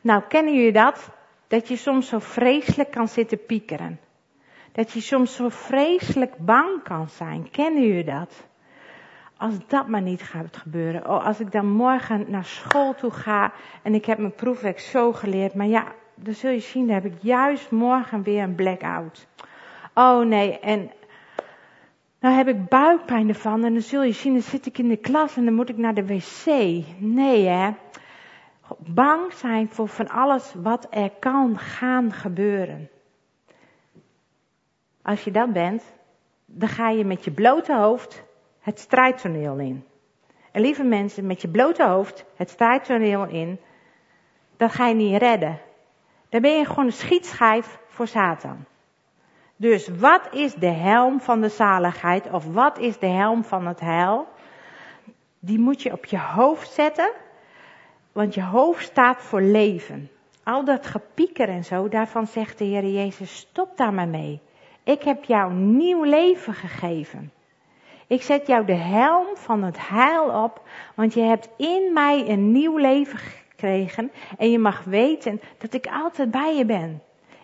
Nou, 0.00 0.22
kennen 0.28 0.54
jullie 0.54 0.72
dat? 0.72 1.10
Dat 1.48 1.68
je 1.68 1.76
soms 1.76 2.08
zo 2.08 2.18
vreselijk 2.18 2.90
kan 2.90 3.08
zitten 3.08 3.44
piekeren. 3.44 4.00
Dat 4.72 4.92
je 4.92 5.00
soms 5.00 5.34
zo 5.34 5.48
vreselijk 5.48 6.36
bang 6.36 6.82
kan 6.82 7.08
zijn. 7.08 7.50
Kennen 7.50 7.82
jullie 7.82 8.04
dat? 8.04 8.48
Als 9.40 9.54
dat 9.66 9.88
maar 9.88 10.02
niet 10.02 10.22
gaat 10.22 10.56
gebeuren. 10.56 11.08
Oh, 11.08 11.26
als 11.26 11.40
ik 11.40 11.52
dan 11.52 11.66
morgen 11.66 12.24
naar 12.28 12.44
school 12.44 12.94
toe 12.94 13.10
ga 13.10 13.52
en 13.82 13.94
ik 13.94 14.04
heb 14.04 14.18
mijn 14.18 14.34
proefwerk 14.34 14.78
zo 14.78 15.12
geleerd. 15.12 15.54
Maar 15.54 15.66
ja, 15.66 15.84
dan 16.14 16.34
zul 16.34 16.50
je 16.50 16.60
zien, 16.60 16.86
dan 16.86 16.94
heb 16.94 17.04
ik 17.04 17.18
juist 17.20 17.70
morgen 17.70 18.22
weer 18.22 18.42
een 18.42 18.54
blackout. 18.54 19.26
Oh 19.94 20.26
nee, 20.26 20.58
en 20.58 20.90
nou 22.20 22.34
heb 22.34 22.48
ik 22.48 22.68
buikpijn 22.68 23.28
ervan 23.28 23.64
en 23.64 23.72
dan 23.72 23.82
zul 23.82 24.02
je 24.02 24.12
zien, 24.12 24.32
dan 24.32 24.42
zit 24.42 24.66
ik 24.66 24.78
in 24.78 24.88
de 24.88 24.96
klas 24.96 25.36
en 25.36 25.44
dan 25.44 25.54
moet 25.54 25.68
ik 25.68 25.76
naar 25.76 25.94
de 25.94 26.06
wc. 26.06 26.46
Nee 26.98 27.46
hè. 27.46 27.70
Bang 28.78 29.32
zijn 29.32 29.68
voor 29.68 29.88
van 29.88 30.08
alles 30.08 30.54
wat 30.62 30.86
er 30.90 31.10
kan 31.18 31.58
gaan 31.58 32.12
gebeuren. 32.12 32.88
Als 35.02 35.24
je 35.24 35.30
dat 35.30 35.52
bent, 35.52 35.82
dan 36.44 36.68
ga 36.68 36.88
je 36.88 37.04
met 37.04 37.24
je 37.24 37.30
blote 37.30 37.74
hoofd 37.74 38.28
het 38.60 38.78
strijdtoneel 38.78 39.58
in. 39.58 39.84
En 40.52 40.60
lieve 40.60 40.84
mensen, 40.84 41.26
met 41.26 41.42
je 41.42 41.48
blote 41.48 41.86
hoofd 41.86 42.24
het 42.36 42.50
strijdtoneel 42.50 43.26
in, 43.26 43.60
dat 44.56 44.72
ga 44.72 44.86
je 44.86 44.94
niet 44.94 45.16
redden. 45.16 45.60
Dan 46.28 46.40
ben 46.40 46.58
je 46.58 46.64
gewoon 46.64 46.86
een 46.86 46.92
schietschijf 46.92 47.78
voor 47.86 48.06
Satan. 48.06 48.64
Dus 49.56 49.88
wat 49.88 50.28
is 50.32 50.54
de 50.54 50.70
helm 50.70 51.20
van 51.20 51.40
de 51.40 51.48
zaligheid 51.48 52.30
of 52.30 52.52
wat 52.52 52.78
is 52.78 52.98
de 52.98 53.06
helm 53.06 53.44
van 53.44 53.66
het 53.66 53.80
heil? 53.80 54.28
Die 55.38 55.58
moet 55.58 55.82
je 55.82 55.92
op 55.92 56.04
je 56.04 56.18
hoofd 56.18 56.70
zetten, 56.70 57.12
want 58.12 58.34
je 58.34 58.42
hoofd 58.42 58.84
staat 58.84 59.22
voor 59.22 59.40
leven. 59.40 60.10
Al 60.44 60.64
dat 60.64 60.86
gepieker 60.86 61.48
en 61.48 61.64
zo, 61.64 61.88
daarvan 61.88 62.26
zegt 62.26 62.58
de 62.58 62.64
Heer 62.64 62.86
Jezus, 62.86 63.36
stop 63.36 63.76
daar 63.76 63.94
maar 63.94 64.08
mee. 64.08 64.40
Ik 64.84 65.02
heb 65.02 65.24
jou 65.24 65.52
nieuw 65.52 66.02
leven 66.04 66.54
gegeven. 66.54 67.32
Ik 68.10 68.22
zet 68.22 68.46
jou 68.46 68.64
de 68.64 68.74
helm 68.74 69.26
van 69.34 69.62
het 69.62 69.88
heil 69.88 70.42
op, 70.44 70.62
want 70.94 71.14
je 71.14 71.20
hebt 71.20 71.48
in 71.56 71.90
mij 71.92 72.28
een 72.28 72.52
nieuw 72.52 72.76
leven 72.76 73.18
gekregen 73.18 74.12
en 74.38 74.50
je 74.50 74.58
mag 74.58 74.84
weten 74.84 75.40
dat 75.58 75.74
ik 75.74 75.86
altijd 75.86 76.30
bij 76.30 76.56
je 76.56 76.64
ben. 76.64 77.02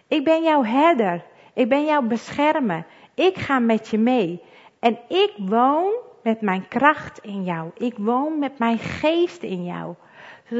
Ik 0.08 0.24
ben 0.24 0.42
jouw 0.42 0.64
herder. 0.64 1.24
Ik 1.54 1.68
ben 1.68 1.84
jouw 1.84 2.02
beschermer. 2.02 2.86
Ik 3.14 3.36
ga 3.36 3.58
met 3.58 3.88
je 3.88 3.98
mee. 3.98 4.42
En 4.78 4.98
ik 5.08 5.32
woon 5.36 5.92
met 6.22 6.40
mijn 6.40 6.68
kracht 6.68 7.18
in 7.18 7.44
jou. 7.44 7.70
Ik 7.76 7.94
woon 7.98 8.38
met 8.38 8.58
mijn 8.58 8.78
geest 8.78 9.42
in 9.42 9.64
jou. 9.64 9.94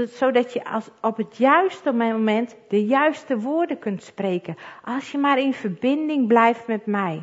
Zodat 0.07 0.53
je 0.53 0.65
als 0.65 0.91
op 1.01 1.17
het 1.17 1.37
juiste 1.37 1.93
moment 1.93 2.57
de 2.69 2.85
juiste 2.85 3.39
woorden 3.39 3.79
kunt 3.79 4.03
spreken. 4.03 4.57
Als 4.85 5.13
je 5.13 5.19
maar 5.19 5.39
in 5.39 5.55
verbinding 5.55 6.27
blijft 6.27 6.67
met 6.67 6.87
mij. 6.87 7.23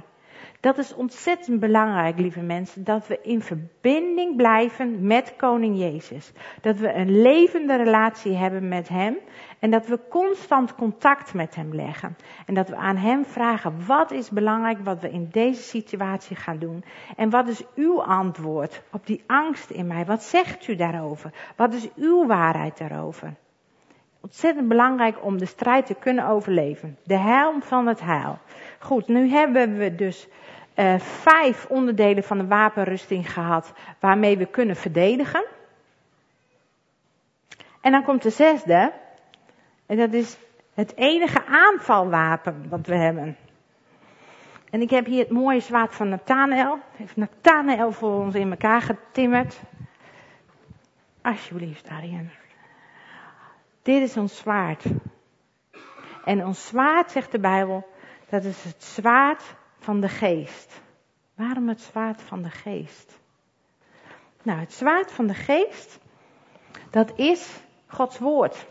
Dat 0.63 0.78
is 0.78 0.93
ontzettend 0.93 1.60
belangrijk, 1.60 2.19
lieve 2.19 2.41
mensen, 2.41 2.84
dat 2.84 3.08
we 3.08 3.19
in 3.21 3.41
verbinding 3.41 4.36
blijven 4.36 5.08
met 5.08 5.36
Koning 5.38 5.78
Jezus. 5.78 6.32
Dat 6.62 6.78
we 6.78 6.93
een 6.93 7.21
levende 7.21 7.76
relatie 7.76 8.36
hebben 8.36 8.67
met 8.67 8.88
Hem 8.88 9.17
en 9.60 9.71
dat 9.71 9.88
we 9.88 9.99
constant 10.10 10.76
contact 10.76 11.34
met 11.34 11.56
Hem 11.56 11.73
leggen. 11.73 12.17
En 12.45 12.54
dat 12.54 12.69
we 12.69 12.76
aan 12.76 12.97
Hem 12.97 13.26
vragen, 13.26 13.86
wat 13.86 14.12
is 14.12 14.30
belangrijk 14.30 14.80
wat 14.84 15.02
we 15.02 15.10
in 15.10 15.28
deze 15.32 15.62
situatie 15.62 16.36
gaan 16.36 16.60
doen? 16.60 16.84
En 17.15 17.30
wat 17.30 17.47
is 17.47 17.63
uw 17.76 18.04
antwoord 18.04 18.84
op 18.91 19.06
die 19.06 19.23
angst 19.28 19.69
in 19.69 19.88
mij? 19.88 20.06
Wat 20.06 20.23
zegt 20.23 20.67
u 20.67 20.76
daarover? 20.76 21.34
Wat 21.56 21.73
is 21.73 21.89
uw 21.95 22.26
waarheid 22.26 22.78
daarover? 22.78 23.34
Ontzettend 24.24 24.68
belangrijk 24.68 25.26
om 25.26 25.38
de 25.38 25.46
strijd 25.46 25.86
te 25.86 25.94
kunnen 25.94 26.28
overleven. 26.28 26.98
De 27.04 27.18
helm 27.18 27.62
van 27.62 27.88
het 27.88 28.00
heil. 28.02 28.40
Goed, 28.80 29.08
nu 29.08 29.30
hebben 29.30 29.78
we 29.78 29.96
dus 29.96 30.28
uh, 30.76 31.00
vijf 31.00 31.66
onderdelen 31.66 32.24
van 32.24 32.38
de 32.38 32.48
wapenrusting 32.48 33.34
gehad 33.34 33.74
waarmee 34.00 34.38
we 34.38 34.46
kunnen 34.46 34.76
verdedigen. 34.76 35.46
En 37.82 37.92
dan 37.92 38.04
komt 38.04 38.22
de 38.22 38.30
zesde. 38.30 38.92
En 39.86 39.98
dat 39.98 40.14
is 40.14 40.38
het 40.74 40.96
enige 40.96 41.46
aanvalwapen 41.46 42.70
wat 42.70 42.88
we 42.88 42.96
hebben. 42.96 43.38
En 44.70 44.82
ik 44.82 44.90
heb 44.90 45.06
hier 45.06 45.20
het 45.20 45.32
mooie 45.32 45.60
zwaard 45.60 45.96
van 45.96 46.10
Nathanael. 46.10 46.80
Heeft 46.96 47.16
Nathanael 47.16 47.92
voor 47.92 48.20
ons 48.20 48.36
in 48.36 48.52
elkaar 48.52 48.82
getimmerd. 48.82 49.62
Alsjeblieft, 51.22 51.90
Arjen. 51.90 52.32
Dit 53.84 54.02
is 54.02 54.17
ons 54.17 54.38
zwaard. 54.38 54.84
En 56.26 56.46
ons 56.46 56.67
zwaard, 56.67 57.12
zegt 57.12 57.32
de 57.32 57.39
Bijbel, 57.39 57.88
dat 58.30 58.43
is 58.43 58.63
het 58.63 58.84
zwaard 58.84 59.56
van 59.80 60.00
de 60.00 60.10
geest. 60.10 60.82
Waarom 61.36 61.67
het 61.67 61.82
zwaard 61.82 62.22
van 62.22 62.41
de 62.41 62.50
geest? 62.50 63.19
Nou, 64.43 64.60
het 64.60 64.74
zwaard 64.74 65.12
van 65.12 65.28
de 65.28 65.34
geest, 65.34 66.00
dat 66.89 67.13
is 67.15 67.62
Gods 67.88 68.19
woord. 68.19 68.65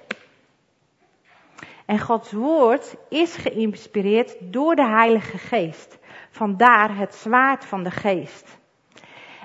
En 1.86 1.98
Gods 1.98 2.32
woord 2.32 2.96
is 3.08 3.36
geïnspireerd 3.36 4.36
door 4.40 4.74
de 4.74 4.86
Heilige 4.86 5.38
Geest. 5.38 5.98
Vandaar 6.30 6.96
het 6.96 7.14
zwaard 7.14 7.64
van 7.64 7.82
de 7.82 7.90
geest. 7.90 8.58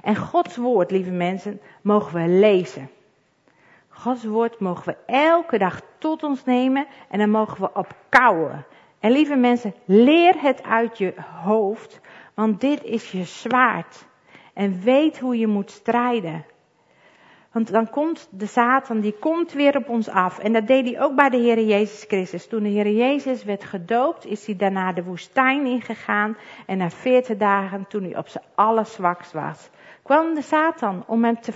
En 0.02 0.16
Gods 0.16 0.56
woord, 0.56 0.92
lieve 0.92 1.12
mensen, 1.12 1.62
mogen 1.82 2.14
we 2.14 2.28
lezen. 2.28 2.90
Gods 3.98 4.24
woord 4.24 4.60
mogen 4.60 4.86
we 4.86 5.14
elke 5.14 5.58
dag 5.58 5.82
tot 5.98 6.24
ons 6.24 6.46
nemen 6.46 6.88
en 7.10 7.20
dan 7.20 7.30
mogen 7.30 7.62
we 7.62 7.70
op 7.74 7.96
kouwen. 8.10 8.66
En 9.00 9.12
lieve 9.12 9.36
mensen, 9.36 9.74
leer 9.86 10.42
het 10.42 10.64
uit 10.64 10.98
je 10.98 11.14
hoofd, 11.44 12.02
want 12.34 12.62
dit 12.62 12.84
is 12.84 13.12
je 13.12 13.24
zwaard. 13.24 14.06
En 14.54 14.82
weet 14.82 15.20
hoe 15.20 15.38
je 15.38 15.48
moet 15.48 15.72
strijden. 15.72 16.46
Want 17.52 17.72
dan 17.72 17.90
komt 17.90 18.28
de 18.32 18.46
Satan, 18.46 19.00
die 19.00 19.16
komt 19.20 19.54
weer 19.54 19.78
op 19.78 19.90
ons 19.90 20.10
af. 20.10 20.40
En 20.40 20.54
dat 20.54 20.68
deed 20.68 20.86
hij 20.86 21.02
ook 21.02 21.16
bij 21.16 21.30
de 21.30 21.38
Heer 21.38 21.64
Jezus 21.64 22.04
Christus. 22.08 22.48
Toen 22.48 22.64
de 22.64 22.70
Heer 22.70 22.92
Jezus 22.92 23.44
werd 23.44 23.64
gedoopt, 23.64 24.26
is 24.26 24.46
hij 24.46 24.56
daarna 24.56 24.94
de 24.94 25.04
woestijn 25.04 25.66
ingegaan. 25.66 26.38
En 26.66 26.78
na 26.78 26.90
veertig 26.90 27.38
dagen, 27.38 27.88
toen 27.88 28.04
hij 28.04 28.18
op 28.18 28.28
zijn 28.28 28.44
allerzwakst 28.56 29.32
was, 29.32 29.70
kwam 30.04 30.34
de 30.34 30.42
Satan 30.42 31.04
om 31.08 31.24
hem 31.24 31.42
te 31.42 31.52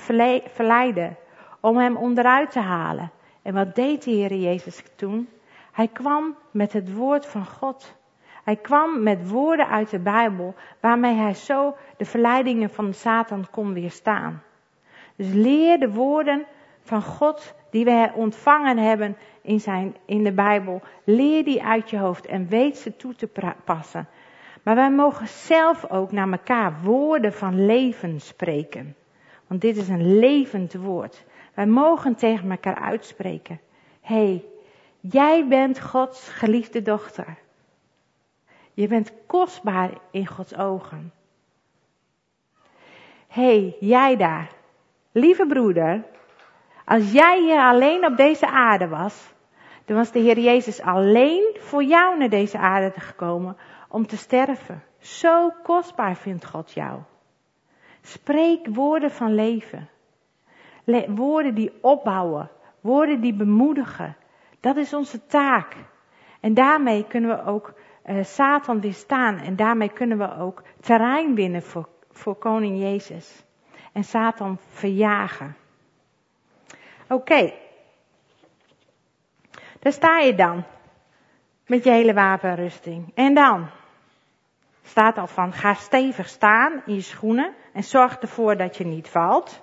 verleiden. 0.52 1.18
Om 1.62 1.78
hem 1.78 1.96
onderuit 1.96 2.52
te 2.52 2.60
halen. 2.60 3.12
En 3.42 3.54
wat 3.54 3.76
deed 3.76 4.04
de 4.04 4.12
Heer 4.12 4.34
Jezus 4.36 4.84
toen? 4.96 5.30
Hij 5.72 5.88
kwam 5.88 6.36
met 6.52 6.74
het 6.74 6.94
woord 6.94 7.26
van 7.26 7.46
God. 7.46 7.96
Hij 8.44 8.56
kwam 8.56 9.04
met 9.04 9.30
woorden 9.30 9.68
uit 9.68 9.90
de 9.90 10.00
Bijbel 10.00 10.56
waarmee 10.80 11.16
hij 11.16 11.34
zo 11.34 11.76
de 11.98 12.06
verleidingen 12.06 12.70
van 12.70 12.94
Satan 12.94 13.48
kon 13.52 13.74
weerstaan. 13.74 14.44
Dus 15.16 15.32
leer 15.34 15.80
de 15.80 15.92
woorden 15.92 16.46
van 16.82 17.02
God 17.02 17.54
die 17.70 17.86
we 17.86 18.12
ontvangen 18.16 18.78
hebben 18.78 19.18
in, 19.42 19.60
zijn, 19.60 19.96
in 20.06 20.24
de 20.24 20.32
Bijbel. 20.32 20.82
Leer 21.04 21.44
die 21.44 21.64
uit 21.64 21.90
je 21.90 21.98
hoofd 21.98 22.26
en 22.26 22.48
weet 22.48 22.78
ze 22.78 22.96
toe 22.96 23.16
te 23.16 23.30
passen. 23.66 24.08
Maar 24.64 24.76
wij 24.76 24.92
mogen 24.92 25.28
zelf 25.28 25.90
ook 25.90 26.12
naar 26.12 26.32
elkaar 26.32 26.74
woorden 26.84 27.34
van 27.34 27.66
leven 27.66 28.20
spreken. 28.20 28.96
Want 29.48 29.62
dit 29.62 29.78
is 29.78 29.90
een 29.90 30.20
levend 30.20 30.74
woord. 30.74 31.26
Wij 31.54 31.66
mogen 31.66 32.16
tegen 32.16 32.52
elkaar 32.52 32.80
uitspreken. 32.80 33.60
hey, 34.02 34.46
Jij 35.02 35.48
bent 35.48 35.82
Gods 35.82 36.30
geliefde 36.30 36.82
dochter. 36.82 37.38
Je 38.74 38.88
bent 38.88 39.12
kostbaar 39.26 39.92
in 40.12 40.28
Gods 40.28 40.56
ogen. 40.56 41.14
hey, 43.28 43.76
jij 43.80 44.16
daar. 44.16 44.52
Lieve 45.12 45.46
broeder, 45.46 46.04
als 46.86 47.12
jij 47.12 47.42
hier 47.42 47.60
alleen 47.60 48.06
op 48.06 48.18
deze 48.18 48.48
aarde 48.48 48.88
was, 48.88 49.34
dan 49.86 49.98
was 49.98 50.12
de 50.12 50.20
Heer 50.20 50.40
Jezus 50.40 50.82
alleen 50.82 51.58
voor 51.60 51.84
jou 51.84 52.18
naar 52.18 52.30
deze 52.30 52.58
aarde 52.58 53.00
gekomen 53.00 53.58
om 53.88 54.08
te 54.08 54.18
sterven. 54.18 54.84
Zo 55.00 55.52
kostbaar 55.64 56.16
vindt 56.16 56.46
God 56.46 56.72
jou. 56.72 57.00
Spreek 58.02 58.68
woorden 58.68 59.12
van 59.12 59.36
leven. 59.36 59.90
Woorden 61.08 61.56
die 61.56 61.72
opbouwen. 61.82 62.50
Woorden 62.82 63.22
die 63.22 63.34
bemoedigen. 63.34 64.16
Dat 64.60 64.76
is 64.76 64.94
onze 64.94 65.26
taak. 65.26 65.76
En 66.40 66.54
daarmee 66.54 67.08
kunnen 67.08 67.30
we 67.30 67.44
ook 67.44 67.74
uh, 68.06 68.24
Satan 68.24 68.82
weerstaan. 68.82 69.38
En 69.38 69.56
daarmee 69.56 69.90
kunnen 69.90 70.18
we 70.18 70.38
ook 70.38 70.64
terrein 70.80 71.36
winnen 71.36 71.64
voor, 71.64 71.90
voor 72.12 72.36
koning 72.36 72.80
Jezus. 72.80 73.46
En 73.92 74.04
Satan 74.04 74.58
verjagen. 74.70 75.56
Oké. 77.04 77.14
Okay. 77.14 77.54
Daar 79.80 79.94
sta 79.94 80.20
je 80.20 80.36
dan. 80.36 80.64
Met 81.66 81.84
je 81.84 81.92
hele 81.92 82.14
wapenrusting. 82.14 83.12
En 83.16 83.34
dan? 83.34 83.70
staat 84.84 85.18
al 85.18 85.28
van 85.28 85.54
ga 85.54 85.74
stevig 85.74 86.28
staan 86.28 86.82
in 86.86 86.96
je 86.96 87.02
schoenen 87.02 87.54
en 87.74 87.84
zorg 87.84 88.18
ervoor 88.18 88.58
dat 88.58 88.78
je 88.78 88.86
niet 88.86 89.10
valt. 89.10 89.62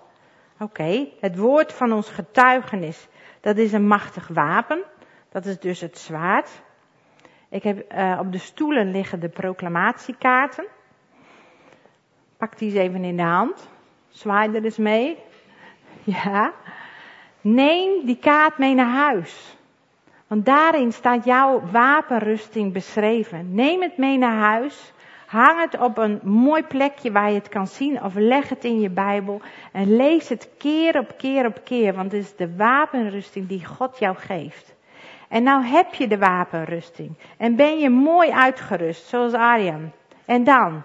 Oké, 0.61 1.09
het 1.21 1.37
woord 1.37 1.73
van 1.73 1.93
ons 1.93 2.11
getuigenis, 2.11 3.09
dat 3.41 3.57
is 3.57 3.73
een 3.73 3.87
machtig 3.87 4.29
wapen. 4.29 4.85
Dat 5.31 5.47
is 5.47 5.59
dus 5.59 5.81
het 5.81 5.99
zwaard. 5.99 6.63
Ik 7.49 7.63
heb 7.63 7.93
uh, 7.93 8.19
op 8.21 8.33
de 8.33 8.39
stoelen 8.39 8.91
liggen 8.91 9.21
de 9.21 9.29
proclamatiekaarten. 9.29 10.67
Pak 12.37 12.59
die 12.59 12.69
eens 12.69 12.79
even 12.79 13.05
in 13.05 13.17
de 13.17 13.23
hand. 13.23 13.69
Zwaai 14.09 14.55
er 14.55 14.65
eens 14.65 14.79
mee. 14.79 15.19
Ja. 16.05 16.53
Neem 17.41 18.07
die 18.07 18.19
kaart 18.19 18.59
mee 18.59 18.75
naar 18.75 18.91
huis. 18.91 19.57
Want 20.27 20.47
daarin 20.47 20.93
staat 20.93 21.25
jouw 21.25 21.61
wapenrusting 21.71 22.73
beschreven. 22.73 23.55
Neem 23.55 23.83
het 23.83 23.97
mee 23.97 24.19
naar 24.19 24.37
huis. 24.37 24.93
Hang 25.29 25.61
het 25.61 25.79
op 25.79 25.99
een 25.99 26.21
mooi 26.23 26.63
plekje 26.63 27.13
waar 27.13 27.29
je 27.29 27.39
het 27.39 27.49
kan 27.49 27.67
zien 27.67 28.03
of 28.03 28.15
leg 28.15 28.49
het 28.49 28.65
in 28.65 28.81
je 28.81 28.91
Bijbel 28.91 29.41
en 29.73 29.97
lees 29.97 30.29
het 30.29 30.51
keer 30.59 30.99
op 30.99 31.15
keer 31.17 31.47
op 31.47 31.61
keer, 31.65 31.95
want 31.95 32.13
het 32.13 32.21
is 32.21 32.37
de 32.37 32.57
wapenrusting 32.57 33.49
die 33.49 33.65
God 33.65 33.99
jou 33.99 34.17
geeft. 34.17 34.75
En 35.29 35.43
nou 35.43 35.65
heb 35.65 35.95
je 35.95 36.09
de 36.09 36.19
wapenrusting 36.19 37.11
en 37.37 37.57
ben 37.57 37.79
je 37.79 37.91
mooi 37.91 38.31
uitgerust, 38.31 39.07
zoals 39.07 39.33
Arjan. 39.33 39.93
En 40.25 40.45
dan? 40.45 40.83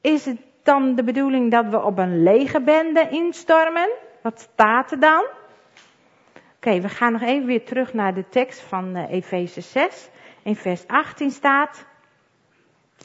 Is 0.00 0.24
het 0.24 0.40
dan 0.62 0.94
de 0.94 1.04
bedoeling 1.04 1.50
dat 1.50 1.66
we 1.66 1.82
op 1.82 1.98
een 1.98 2.22
legerbende 2.22 3.08
instormen? 3.10 3.90
Wat 4.22 4.40
staat 4.40 4.90
er 4.90 5.00
dan? 5.00 5.24
Oké, 6.56 6.80
we 6.80 6.88
gaan 6.88 7.12
nog 7.12 7.22
even 7.22 7.46
weer 7.46 7.64
terug 7.64 7.92
naar 7.92 8.14
de 8.14 8.28
tekst 8.28 8.60
van 8.60 8.96
uh, 8.96 9.10
Efeze 9.10 9.60
6. 9.60 10.08
In 10.42 10.56
vers 10.56 10.86
18 10.86 11.30
staat, 11.30 11.86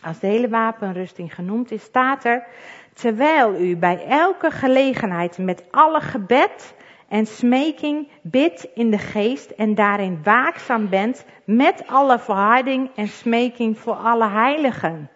als 0.03 0.19
de 0.19 0.27
hele 0.27 0.49
wapenrusting 0.49 1.35
genoemd 1.35 1.71
is, 1.71 1.83
staat 1.83 2.25
er, 2.25 2.47
terwijl 2.93 3.61
u 3.61 3.77
bij 3.77 4.05
elke 4.05 4.51
gelegenheid 4.51 5.37
met 5.37 5.63
alle 5.71 6.01
gebed 6.01 6.73
en 7.07 7.25
smeking 7.25 8.07
bidt 8.21 8.63
in 8.73 8.89
de 8.89 8.97
geest 8.97 9.49
en 9.49 9.75
daarin 9.75 10.23
waakzaam 10.23 10.89
bent 10.89 11.25
met 11.43 11.87
alle 11.87 12.19
verharding 12.19 12.89
en 12.95 13.07
smeking 13.07 13.77
voor 13.77 13.95
alle 13.95 14.27
heiligen. 14.27 15.09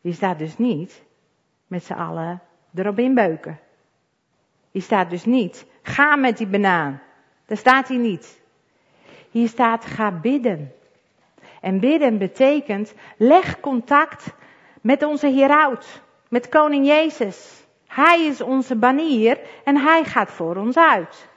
Die 0.00 0.12
staat 0.12 0.38
dus 0.38 0.58
niet 0.58 1.02
met 1.66 1.84
z'n 1.84 1.92
allen 1.92 2.42
erop 2.74 2.98
inbeuken. 2.98 3.58
Die 4.70 4.82
staat 4.82 5.10
dus 5.10 5.24
niet, 5.24 5.66
ga 5.82 6.16
met 6.16 6.36
die 6.36 6.46
banaan. 6.46 7.02
Daar 7.46 7.56
staat 7.56 7.88
hij 7.88 7.96
niet. 7.96 8.40
Hier 9.30 9.48
staat, 9.48 9.84
ga 9.84 10.10
bidden. 10.10 10.72
En 11.62 11.80
bidden 11.80 12.18
betekent, 12.18 12.94
leg 13.16 13.60
contact 13.60 14.34
met 14.80 15.02
onze 15.02 15.26
hieroud, 15.26 16.02
met 16.28 16.48
koning 16.48 16.86
Jezus. 16.86 17.66
Hij 17.86 18.26
is 18.26 18.40
onze 18.40 18.76
banier 18.76 19.40
en 19.64 19.76
hij 19.76 20.04
gaat 20.04 20.30
voor 20.30 20.56
ons 20.56 20.76
uit. 20.76 21.28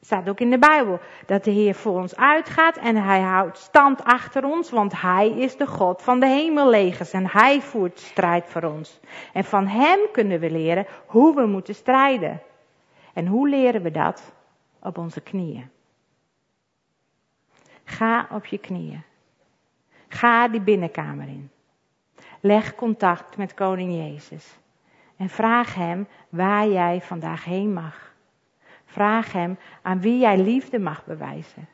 Staat 0.00 0.28
ook 0.28 0.40
in 0.40 0.50
de 0.50 0.58
Bijbel 0.58 0.98
dat 1.26 1.44
de 1.44 1.50
Heer 1.50 1.74
voor 1.74 2.00
ons 2.00 2.16
uitgaat 2.16 2.76
en 2.76 2.96
hij 2.96 3.20
houdt 3.20 3.58
stand 3.58 4.04
achter 4.04 4.44
ons, 4.44 4.70
want 4.70 5.00
hij 5.00 5.30
is 5.30 5.56
de 5.56 5.66
God 5.66 6.02
van 6.02 6.20
de 6.20 6.26
hemellegers 6.26 7.12
en 7.12 7.30
hij 7.30 7.60
voert 7.60 7.98
strijd 7.98 8.48
voor 8.48 8.62
ons. 8.62 9.00
En 9.32 9.44
van 9.44 9.66
hem 9.66 9.98
kunnen 10.12 10.40
we 10.40 10.50
leren 10.50 10.86
hoe 11.06 11.34
we 11.34 11.46
moeten 11.46 11.74
strijden. 11.74 12.42
En 13.14 13.26
hoe 13.26 13.48
leren 13.48 13.82
we 13.82 13.90
dat? 13.90 14.32
Op 14.82 14.98
onze 14.98 15.20
knieën. 15.20 15.70
Ga 17.84 18.28
op 18.30 18.46
je 18.46 18.58
knieën. 18.58 19.08
Ga 20.12 20.48
die 20.48 20.60
binnenkamer 20.60 21.28
in. 21.28 21.50
Leg 22.40 22.74
contact 22.74 23.36
met 23.36 23.54
Koning 23.54 23.92
Jezus. 23.92 24.58
En 25.16 25.28
vraag 25.28 25.74
Hem 25.74 26.08
waar 26.28 26.68
jij 26.68 27.00
vandaag 27.00 27.44
heen 27.44 27.72
mag. 27.72 28.14
Vraag 28.84 29.32
Hem 29.32 29.58
aan 29.82 30.00
wie 30.00 30.18
jij 30.18 30.38
liefde 30.38 30.78
mag 30.78 31.04
bewijzen. 31.04 31.68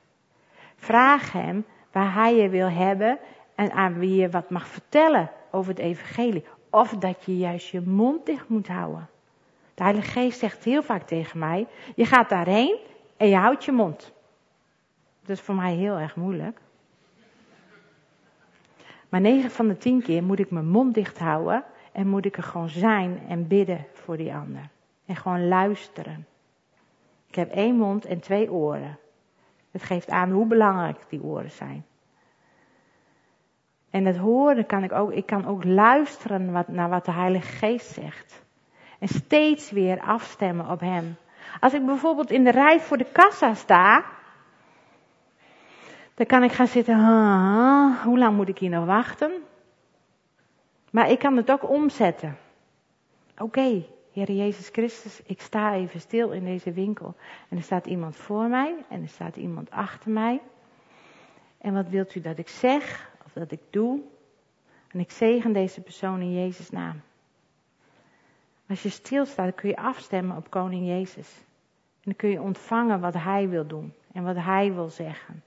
Vraag 0.76 1.32
Hem 1.32 1.64
waar 1.92 2.14
Hij 2.14 2.36
je 2.36 2.48
wil 2.48 2.70
hebben 2.70 3.18
en 3.54 3.72
aan 3.72 3.98
wie 3.98 4.20
je 4.20 4.30
wat 4.30 4.50
mag 4.50 4.66
vertellen 4.66 5.30
over 5.50 5.70
het 5.70 5.80
Evangelie. 5.80 6.44
Of 6.70 6.90
dat 6.90 7.24
je 7.24 7.36
juist 7.36 7.68
je 7.68 7.80
mond 7.80 8.26
dicht 8.26 8.48
moet 8.48 8.68
houden. 8.68 9.08
De 9.74 9.82
Heilige 9.82 10.10
Geest 10.10 10.38
zegt 10.38 10.64
heel 10.64 10.82
vaak 10.82 11.02
tegen 11.02 11.38
mij: 11.38 11.66
Je 11.94 12.04
gaat 12.04 12.28
daarheen 12.28 12.76
en 13.16 13.28
je 13.28 13.36
houdt 13.36 13.64
je 13.64 13.72
mond. 13.72 14.12
Dat 15.20 15.36
is 15.36 15.42
voor 15.42 15.54
mij 15.54 15.74
heel 15.74 15.98
erg 15.98 16.16
moeilijk. 16.16 16.60
Maar 19.08 19.20
9 19.20 19.50
van 19.50 19.68
de 19.68 19.76
10 19.76 20.02
keer 20.02 20.22
moet 20.22 20.38
ik 20.38 20.50
mijn 20.50 20.68
mond 20.68 20.94
dicht 20.94 21.18
houden 21.18 21.64
en 21.92 22.08
moet 22.08 22.24
ik 22.24 22.36
er 22.36 22.42
gewoon 22.42 22.68
zijn 22.68 23.20
en 23.28 23.46
bidden 23.46 23.86
voor 23.92 24.16
die 24.16 24.34
ander. 24.34 24.68
En 25.06 25.16
gewoon 25.16 25.48
luisteren. 25.48 26.26
Ik 27.28 27.34
heb 27.34 27.50
één 27.50 27.76
mond 27.76 28.04
en 28.04 28.20
twee 28.20 28.52
oren. 28.52 28.98
Het 29.70 29.82
geeft 29.82 30.10
aan 30.10 30.30
hoe 30.30 30.46
belangrijk 30.46 31.04
die 31.08 31.22
oren 31.22 31.50
zijn. 31.50 31.84
En 33.90 34.04
het 34.04 34.16
horen 34.16 34.66
kan 34.66 34.84
ik 34.84 34.92
ook, 34.92 35.12
ik 35.12 35.26
kan 35.26 35.46
ook 35.46 35.64
luisteren 35.64 36.52
wat, 36.52 36.68
naar 36.68 36.88
wat 36.88 37.04
de 37.04 37.12
Heilige 37.12 37.52
Geest 37.52 37.92
zegt. 37.92 38.44
En 38.98 39.08
steeds 39.08 39.70
weer 39.70 40.00
afstemmen 40.00 40.70
op 40.70 40.80
Hem. 40.80 41.16
Als 41.60 41.74
ik 41.74 41.86
bijvoorbeeld 41.86 42.30
in 42.30 42.44
de 42.44 42.50
rij 42.50 42.80
voor 42.80 42.96
de 42.96 43.10
kassa 43.12 43.54
sta, 43.54 44.04
dan 46.16 46.26
kan 46.26 46.42
ik 46.42 46.52
gaan 46.52 46.66
zitten, 46.66 46.94
hoe 48.04 48.18
lang 48.18 48.36
moet 48.36 48.48
ik 48.48 48.58
hier 48.58 48.70
nog 48.70 48.84
wachten? 48.84 49.32
Maar 50.90 51.10
ik 51.10 51.18
kan 51.18 51.36
het 51.36 51.50
ook 51.50 51.68
omzetten. 51.70 52.36
Oké, 53.32 53.42
okay, 53.42 53.86
Heer 54.12 54.32
Jezus 54.32 54.68
Christus, 54.68 55.22
ik 55.26 55.40
sta 55.40 55.74
even 55.74 56.00
stil 56.00 56.30
in 56.30 56.44
deze 56.44 56.72
winkel. 56.72 57.14
En 57.48 57.56
er 57.56 57.62
staat 57.62 57.86
iemand 57.86 58.16
voor 58.16 58.48
mij 58.48 58.74
en 58.88 59.02
er 59.02 59.08
staat 59.08 59.36
iemand 59.36 59.70
achter 59.70 60.10
mij. 60.10 60.40
En 61.58 61.74
wat 61.74 61.88
wilt 61.88 62.14
u 62.14 62.20
dat 62.20 62.38
ik 62.38 62.48
zeg 62.48 63.10
of 63.24 63.32
dat 63.32 63.52
ik 63.52 63.60
doe? 63.70 64.00
En 64.90 65.00
ik 65.00 65.10
zegen 65.10 65.52
deze 65.52 65.80
persoon 65.80 66.20
in 66.20 66.34
Jezus' 66.34 66.70
naam. 66.70 67.00
Als 68.68 68.82
je 68.82 68.88
stilstaat, 68.88 69.44
dan 69.44 69.54
kun 69.54 69.68
je 69.68 69.76
afstemmen 69.76 70.36
op 70.36 70.50
Koning 70.50 70.86
Jezus. 70.86 71.34
En 71.94 72.02
dan 72.02 72.16
kun 72.16 72.30
je 72.30 72.42
ontvangen 72.42 73.00
wat 73.00 73.14
Hij 73.14 73.48
wil 73.48 73.66
doen 73.66 73.92
en 74.12 74.24
wat 74.24 74.36
Hij 74.36 74.74
wil 74.74 74.88
zeggen. 74.88 75.42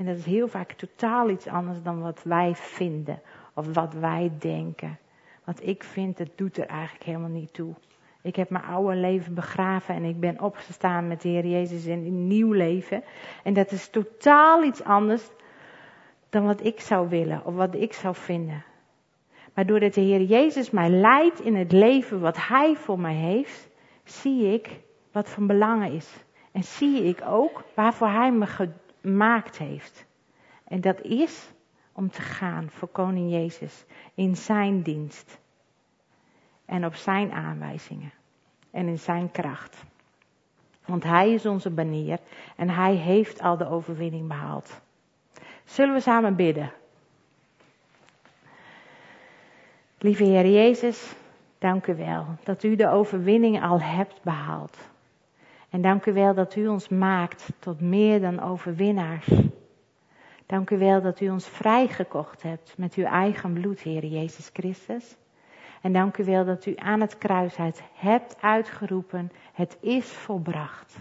En 0.00 0.06
dat 0.06 0.16
is 0.16 0.24
heel 0.24 0.48
vaak 0.48 0.72
totaal 0.72 1.30
iets 1.30 1.46
anders 1.46 1.82
dan 1.82 2.00
wat 2.00 2.22
wij 2.22 2.54
vinden 2.54 3.20
of 3.54 3.74
wat 3.74 3.94
wij 3.94 4.32
denken. 4.38 4.98
Wat 5.44 5.66
ik 5.66 5.84
vind, 5.84 6.16
dat 6.18 6.28
doet 6.34 6.56
er 6.56 6.66
eigenlijk 6.66 7.04
helemaal 7.04 7.28
niet 7.28 7.52
toe. 7.52 7.74
Ik 8.22 8.36
heb 8.36 8.50
mijn 8.50 8.64
oude 8.64 8.96
leven 8.96 9.34
begraven 9.34 9.94
en 9.94 10.04
ik 10.04 10.20
ben 10.20 10.40
opgestaan 10.40 11.08
met 11.08 11.22
de 11.22 11.28
Heer 11.28 11.46
Jezus 11.46 11.86
in 11.86 11.98
een 11.98 12.26
nieuw 12.26 12.52
leven. 12.52 13.02
En 13.42 13.54
dat 13.54 13.70
is 13.70 13.88
totaal 13.88 14.62
iets 14.62 14.84
anders 14.84 15.30
dan 16.28 16.44
wat 16.44 16.64
ik 16.64 16.80
zou 16.80 17.08
willen 17.08 17.44
of 17.44 17.54
wat 17.54 17.74
ik 17.74 17.92
zou 17.92 18.14
vinden. 18.14 18.64
Maar 19.54 19.66
doordat 19.66 19.94
de 19.94 20.00
Heer 20.00 20.22
Jezus 20.22 20.70
mij 20.70 20.90
leidt 20.90 21.40
in 21.40 21.54
het 21.54 21.72
leven 21.72 22.20
wat 22.20 22.46
Hij 22.46 22.76
voor 22.76 23.00
mij 23.00 23.14
heeft, 23.14 23.68
zie 24.04 24.52
ik 24.52 24.80
wat 25.12 25.28
van 25.28 25.46
belang 25.46 25.92
is. 25.92 26.24
En 26.52 26.62
zie 26.62 27.04
ik 27.04 27.22
ook 27.26 27.64
waarvoor 27.74 28.08
Hij 28.08 28.32
me 28.32 28.46
gemaakt 29.00 29.58
heeft. 29.58 30.06
En 30.64 30.80
dat 30.80 31.00
is 31.00 31.52
om 31.92 32.10
te 32.10 32.20
gaan 32.20 32.70
voor 32.70 32.88
Koning 32.88 33.30
Jezus 33.30 33.84
in 34.14 34.36
Zijn 34.36 34.82
dienst. 34.82 35.38
En 36.64 36.84
op 36.84 36.94
Zijn 36.94 37.32
aanwijzingen. 37.32 38.12
En 38.70 38.86
in 38.86 38.98
Zijn 38.98 39.30
kracht. 39.30 39.84
Want 40.84 41.04
Hij 41.04 41.32
is 41.32 41.46
onze 41.46 41.70
banier 41.70 42.18
en 42.56 42.70
Hij 42.70 42.94
heeft 42.94 43.40
al 43.40 43.56
de 43.56 43.68
overwinning 43.68 44.28
behaald. 44.28 44.80
Zullen 45.64 45.94
we 45.94 46.00
samen 46.00 46.36
bidden? 46.36 46.72
Lieve 49.98 50.24
Heer 50.24 50.46
Jezus, 50.46 51.14
dank 51.58 51.86
u 51.86 51.94
wel 51.94 52.26
dat 52.44 52.62
u 52.62 52.76
de 52.76 52.88
overwinning 52.88 53.62
al 53.62 53.80
hebt 53.80 54.22
behaald. 54.22 54.89
En 55.70 55.82
dank 55.82 56.06
u 56.06 56.12
wel 56.12 56.34
dat 56.34 56.56
u 56.56 56.68
ons 56.68 56.88
maakt 56.88 57.52
tot 57.58 57.80
meer 57.80 58.20
dan 58.20 58.40
overwinnaars. 58.40 59.28
Dank 60.46 60.70
u 60.70 60.78
wel 60.78 61.02
dat 61.02 61.20
u 61.20 61.28
ons 61.28 61.48
vrijgekocht 61.48 62.42
hebt 62.42 62.74
met 62.78 62.94
uw 62.94 63.04
eigen 63.04 63.52
bloed, 63.52 63.80
Heer 63.80 64.04
Jezus 64.04 64.50
Christus. 64.52 65.16
En 65.82 65.92
dank 65.92 66.18
u 66.18 66.24
wel 66.24 66.44
dat 66.44 66.66
u 66.66 66.72
aan 66.76 67.00
het 67.00 67.18
kruis 67.18 67.56
hebt 67.94 68.36
uitgeroepen, 68.40 69.32
het 69.52 69.78
is 69.80 70.06
volbracht. 70.06 70.96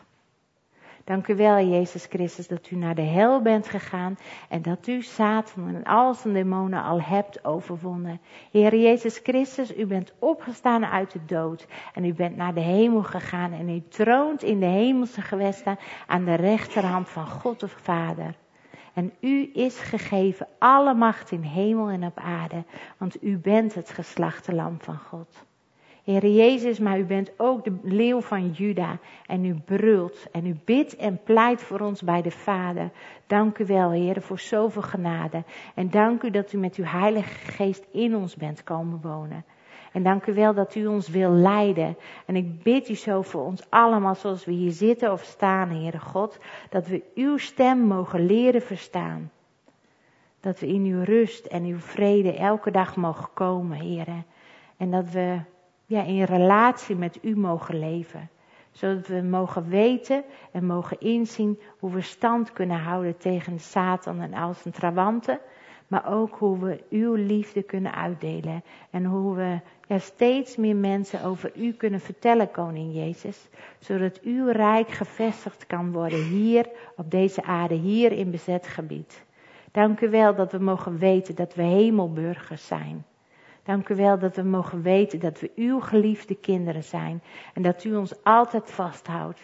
Dank 1.09 1.27
u 1.27 1.35
wel, 1.35 1.59
Jezus 1.59 2.05
Christus, 2.05 2.47
dat 2.47 2.69
u 2.69 2.75
naar 2.75 2.95
de 2.95 3.01
hel 3.01 3.41
bent 3.41 3.67
gegaan 3.67 4.17
en 4.49 4.61
dat 4.61 4.87
u 4.87 5.01
Satan 5.01 5.67
en 5.67 5.83
al 5.83 6.13
zijn 6.13 6.33
demonen 6.33 6.83
al 6.83 7.01
hebt 7.01 7.45
overwonnen. 7.45 8.21
Heer 8.51 8.75
Jezus 8.75 9.19
Christus, 9.23 9.77
u 9.77 9.85
bent 9.85 10.13
opgestaan 10.19 10.85
uit 10.85 11.11
de 11.11 11.25
dood 11.25 11.67
en 11.93 12.05
u 12.05 12.13
bent 12.13 12.35
naar 12.35 12.53
de 12.53 12.61
hemel 12.61 13.03
gegaan 13.03 13.53
en 13.53 13.69
u 13.69 13.83
troont 13.87 14.43
in 14.43 14.59
de 14.59 14.65
hemelse 14.65 15.21
gewesten 15.21 15.79
aan 16.07 16.25
de 16.25 16.35
rechterhand 16.35 17.09
van 17.09 17.27
God 17.27 17.59
de 17.59 17.67
Vader. 17.67 18.35
En 18.93 19.13
u 19.19 19.49
is 19.53 19.79
gegeven 19.79 20.47
alle 20.59 20.93
macht 20.93 21.31
in 21.31 21.41
hemel 21.41 21.89
en 21.89 22.05
op 22.05 22.19
aarde, 22.19 22.63
want 22.97 23.23
u 23.23 23.37
bent 23.37 23.73
het 23.73 23.89
geslachte 23.89 24.53
lam 24.53 24.77
van 24.79 24.97
God. 24.97 25.47
Heer 26.09 26.27
Jezus, 26.27 26.79
maar 26.79 26.99
u 26.99 27.05
bent 27.05 27.31
ook 27.37 27.63
de 27.63 27.77
leeuw 27.83 28.21
van 28.21 28.49
Juda 28.49 28.99
en 29.25 29.45
u 29.45 29.53
brult 29.65 30.27
en 30.31 30.45
u 30.45 30.55
bidt 30.65 30.95
en 30.95 31.19
pleit 31.23 31.61
voor 31.61 31.79
ons 31.79 32.01
bij 32.01 32.21
de 32.21 32.31
Vader. 32.31 32.89
Dank 33.27 33.57
u 33.57 33.65
wel, 33.65 33.91
Heer, 33.91 34.21
voor 34.21 34.39
zoveel 34.39 34.81
genade. 34.81 35.43
En 35.75 35.89
dank 35.89 36.23
u 36.23 36.29
dat 36.29 36.53
u 36.53 36.57
met 36.57 36.75
uw 36.75 36.83
Heilige 36.83 37.51
Geest 37.51 37.87
in 37.91 38.15
ons 38.15 38.35
bent 38.35 38.63
komen 38.63 38.99
wonen. 39.01 39.45
En 39.91 40.03
dank 40.03 40.25
u 40.25 40.33
wel 40.33 40.53
dat 40.53 40.75
u 40.75 40.85
ons 40.87 41.09
wil 41.09 41.31
leiden. 41.31 41.97
En 42.25 42.35
ik 42.35 42.63
bid 42.63 42.89
u 42.89 42.95
zo 42.95 43.21
voor 43.21 43.45
ons 43.45 43.69
allemaal, 43.69 44.15
zoals 44.15 44.45
we 44.45 44.51
hier 44.51 44.71
zitten 44.71 45.11
of 45.11 45.23
staan, 45.23 45.69
Heere 45.69 45.99
God, 45.99 46.39
dat 46.69 46.87
we 46.87 47.03
uw 47.15 47.37
stem 47.37 47.79
mogen 47.79 48.25
leren 48.25 48.61
verstaan. 48.61 49.31
Dat 50.39 50.59
we 50.59 50.67
in 50.67 50.83
uw 50.83 51.03
rust 51.03 51.45
en 51.45 51.63
uw 51.63 51.79
vrede 51.79 52.33
elke 52.33 52.71
dag 52.71 52.95
mogen 52.95 53.29
komen, 53.33 53.77
Heere. 53.77 54.23
En 54.77 54.91
dat 54.91 55.09
we 55.09 55.39
ja, 55.89 56.03
in 56.03 56.23
relatie 56.23 56.95
met 56.95 57.19
u 57.21 57.35
mogen 57.35 57.79
leven. 57.79 58.29
Zodat 58.71 59.07
we 59.07 59.21
mogen 59.21 59.69
weten 59.69 60.23
en 60.51 60.65
mogen 60.65 60.99
inzien 60.99 61.59
hoe 61.79 61.91
we 61.91 62.01
stand 62.01 62.53
kunnen 62.53 62.79
houden 62.79 63.17
tegen 63.17 63.59
Satan 63.59 64.21
en 64.21 64.33
al 64.33 64.53
zijn 64.53 64.73
trawanten. 64.73 65.39
Maar 65.87 66.13
ook 66.13 66.35
hoe 66.35 66.59
we 66.59 66.83
uw 66.89 67.13
liefde 67.13 67.63
kunnen 67.63 67.95
uitdelen. 67.95 68.63
En 68.89 69.05
hoe 69.05 69.35
we 69.35 69.59
ja, 69.87 69.99
steeds 69.99 70.55
meer 70.55 70.75
mensen 70.75 71.23
over 71.23 71.51
u 71.55 71.73
kunnen 71.73 71.99
vertellen, 71.99 72.51
Koning 72.51 72.93
Jezus. 72.93 73.47
Zodat 73.79 74.21
uw 74.21 74.47
rijk 74.47 74.89
gevestigd 74.89 75.67
kan 75.67 75.91
worden 75.91 76.23
hier 76.23 76.69
op 76.95 77.11
deze 77.11 77.43
aarde, 77.43 77.75
hier 77.75 78.11
in 78.11 78.31
bezet 78.31 78.67
gebied. 78.67 79.23
Dank 79.71 80.01
u 80.01 80.09
wel 80.09 80.35
dat 80.35 80.51
we 80.51 80.59
mogen 80.59 80.97
weten 80.97 81.35
dat 81.35 81.55
we 81.55 81.63
hemelburgers 81.63 82.67
zijn. 82.67 83.05
Dank 83.69 83.89
u 83.89 83.95
wel 83.95 84.19
dat 84.19 84.35
we 84.35 84.43
mogen 84.43 84.81
weten 84.81 85.19
dat 85.19 85.39
we 85.39 85.51
uw 85.55 85.79
geliefde 85.79 86.35
kinderen 86.35 86.83
zijn 86.83 87.21
en 87.53 87.61
dat 87.61 87.83
u 87.83 87.95
ons 87.95 88.23
altijd 88.23 88.71
vasthoudt. 88.71 89.39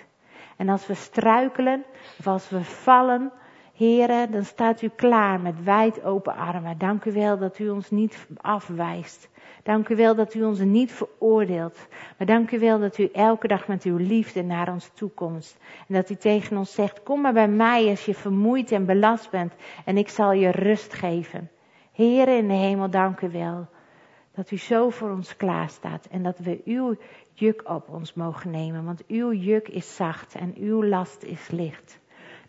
En 0.58 0.70
als 0.70 0.88
we 0.88 0.94
struikelen 0.94 1.84
of 2.20 2.28
als 2.28 2.50
we 2.50 2.64
vallen, 2.64 3.32
heren, 3.74 4.32
dan 4.32 4.44
staat 4.44 4.82
u 4.82 4.88
klaar 4.96 5.40
met 5.40 5.64
wijd 5.64 6.04
open 6.04 6.36
armen. 6.36 6.78
Dank 6.78 7.06
u 7.06 7.12
wel 7.12 7.38
dat 7.38 7.60
u 7.60 7.70
ons 7.70 7.92
niet 7.92 8.28
afwijst. 8.38 9.30
Dank 9.64 9.90
u 9.90 9.96
wel 9.96 10.16
dat 10.16 10.34
u 10.34 10.44
ons 10.44 10.60
niet 10.60 10.92
veroordeelt. 10.92 11.88
Maar 12.18 12.28
dank 12.28 12.52
u 12.52 12.60
wel 12.60 12.80
dat 12.80 12.98
u 12.98 13.10
elke 13.14 13.48
dag 13.48 13.68
met 13.68 13.84
uw 13.84 13.98
liefde 13.98 14.44
naar 14.44 14.72
ons 14.72 14.92
toekomt. 14.94 15.58
En 15.88 15.94
dat 15.94 16.10
u 16.10 16.16
tegen 16.16 16.58
ons 16.58 16.74
zegt, 16.74 17.04
kom 17.04 17.22
maar 17.22 17.34
bij 17.34 17.50
mij 17.50 17.90
als 17.90 18.06
je 18.06 18.14
vermoeid 18.14 18.72
en 18.72 18.86
belast 18.86 19.30
bent 19.30 19.54
en 19.86 19.98
ik 19.98 20.10
zal 20.10 20.32
je 20.32 20.52
rust 20.52 20.94
geven. 20.94 21.50
Heren 21.92 22.38
in 22.38 22.48
de 22.48 22.54
hemel, 22.54 22.90
dank 22.90 23.22
u 23.22 23.30
wel 23.32 23.68
dat 24.36 24.52
u 24.52 24.58
zo 24.58 24.90
voor 24.90 25.10
ons 25.10 25.36
klaar 25.36 25.70
staat 25.70 26.06
en 26.06 26.24
dat 26.24 26.40
we 26.40 26.62
uw 26.66 26.96
juk 27.34 27.70
op 27.70 27.90
ons 27.90 28.14
mogen 28.14 28.52
nemen, 28.52 28.86
want 28.86 29.06
uw 29.08 29.34
juk 29.34 29.68
is 29.68 29.96
zacht 29.96 30.36
en 30.36 30.54
uw 30.58 30.84
last 30.84 31.24
is 31.24 31.50
licht. 31.50 32.04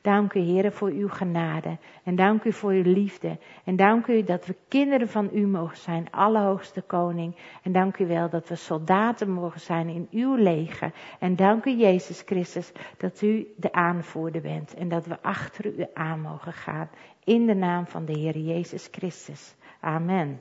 Dank 0.07 0.35
u, 0.35 0.41
Heer, 0.41 0.73
voor 0.73 0.89
uw 0.91 1.09
genade. 1.09 1.79
En 2.05 2.17
dank 2.17 2.45
u 2.45 2.53
voor 2.53 2.71
uw 2.71 2.83
liefde. 2.83 3.39
En 3.65 3.77
dank 3.77 4.07
u 4.07 4.23
dat 4.23 4.47
we 4.47 4.57
kinderen 4.69 5.09
van 5.09 5.31
u 5.33 5.47
mogen 5.47 5.77
zijn, 5.77 6.11
Allerhoogste 6.11 6.83
Koning. 6.83 7.37
En 7.63 7.73
dank 7.73 7.99
u 7.99 8.07
wel 8.07 8.29
dat 8.29 8.49
we 8.49 8.55
soldaten 8.55 9.31
mogen 9.31 9.61
zijn 9.61 9.89
in 9.89 10.09
uw 10.11 10.35
leger. 10.35 10.93
En 11.19 11.37
dank 11.37 11.65
u, 11.65 11.71
Jezus 11.71 12.23
Christus, 12.27 12.73
dat 12.97 13.23
u 13.23 13.47
de 13.57 13.73
aanvoerder 13.73 14.43
bent. 14.43 14.75
En 14.75 14.89
dat 14.89 15.07
we 15.07 15.23
achter 15.23 15.67
u 15.67 15.87
aan 15.95 16.21
mogen 16.21 16.53
gaan. 16.53 16.91
In 17.25 17.47
de 17.47 17.55
naam 17.55 17.87
van 17.87 18.05
de 18.05 18.19
Heer 18.19 18.39
Jezus 18.39 18.89
Christus. 18.91 19.55
Amen. 19.81 20.41